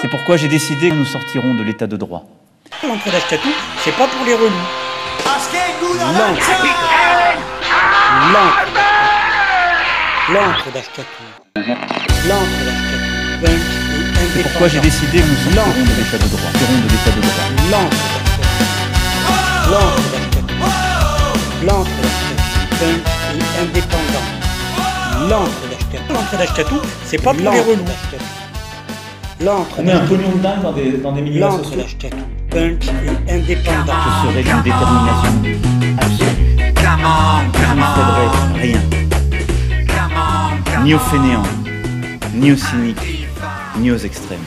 [0.00, 2.22] C'est pourquoi j'ai décidé que nous sortirons de l'état de droit.
[2.86, 3.48] L'entrée d'Ashkatou,
[3.82, 4.52] c'est pas pour les relous.
[6.16, 6.50] L'encre.
[8.32, 8.73] L'encre.
[10.32, 11.24] L'encre d'Ashkatou.
[11.54, 13.44] L'encre d'Ashkatou.
[13.44, 16.50] Punk et C'est pourquoi j'ai décidé que nous de l'état de droit.
[16.54, 17.44] De l'état de droit.
[17.70, 18.54] L'encre d'Ashkatou.
[19.70, 20.56] L'encre d'Ashkatou.
[21.66, 22.46] L'encre d'Ashkatou.
[22.80, 24.26] Punk et indépendant.
[25.28, 26.12] L'encre d'Ashkatou.
[26.14, 27.84] L'encre d'Ashkatou, c'est pas pour les relous.
[29.40, 32.16] L'encre On met un pognon de dingue dans des, dans des milieux L'encre d'Ashkatou.
[32.50, 32.86] Punk
[33.28, 33.92] et indépendant.
[34.22, 35.34] Ce serait d'une détermination
[36.00, 36.44] absolue.
[36.66, 39.03] Je ne céderai rien.
[40.82, 41.42] Ni aux fainéants,
[42.34, 43.26] ni aux cyniques,
[43.78, 44.38] ni aux extrêmes.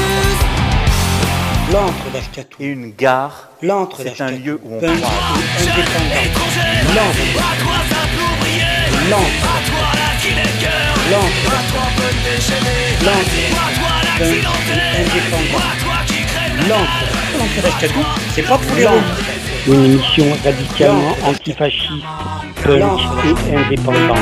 [1.72, 2.56] L'encre d'Ashkatou.
[2.60, 5.14] Et une gare, L'encre c'est un lieu où on Punk croise.
[5.58, 6.14] et indépendant.
[6.94, 7.26] L'encre
[9.10, 9.46] L'encre
[11.10, 11.50] L'encre
[13.04, 13.30] L'encre
[14.18, 15.14] Punk
[16.14, 18.00] et L'encre d'Ashkatou,
[18.34, 19.02] c'est pas pour les relous.
[19.66, 21.90] Une émission radicalement antifasciste,
[22.62, 22.82] punk
[23.48, 24.14] et indépendant.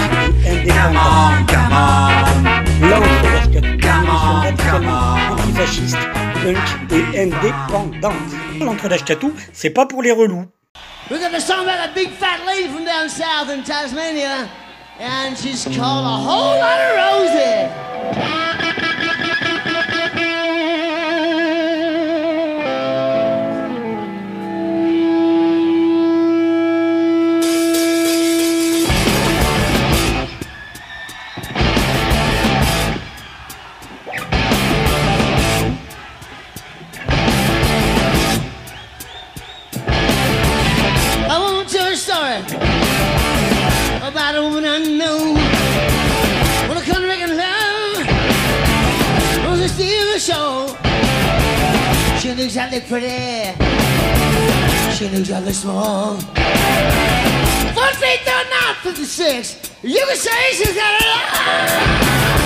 [2.81, 5.99] L'encre d'Ashkatou, une émission radicalement antifasciste,
[6.43, 6.59] punk
[6.91, 8.89] et indépendante.
[8.89, 10.47] D'Ashkatou, c'est pas pour les relous.
[11.11, 14.49] We got a song about a big fat lady from down south in Tasmania,
[14.99, 18.54] and she's called a whole lot of Rosie.
[52.75, 53.55] really pretty.
[54.97, 56.19] She knew you this long.
[56.19, 56.35] 14,
[57.75, 59.71] 39, 56.
[59.83, 62.44] You can say she's got a lot.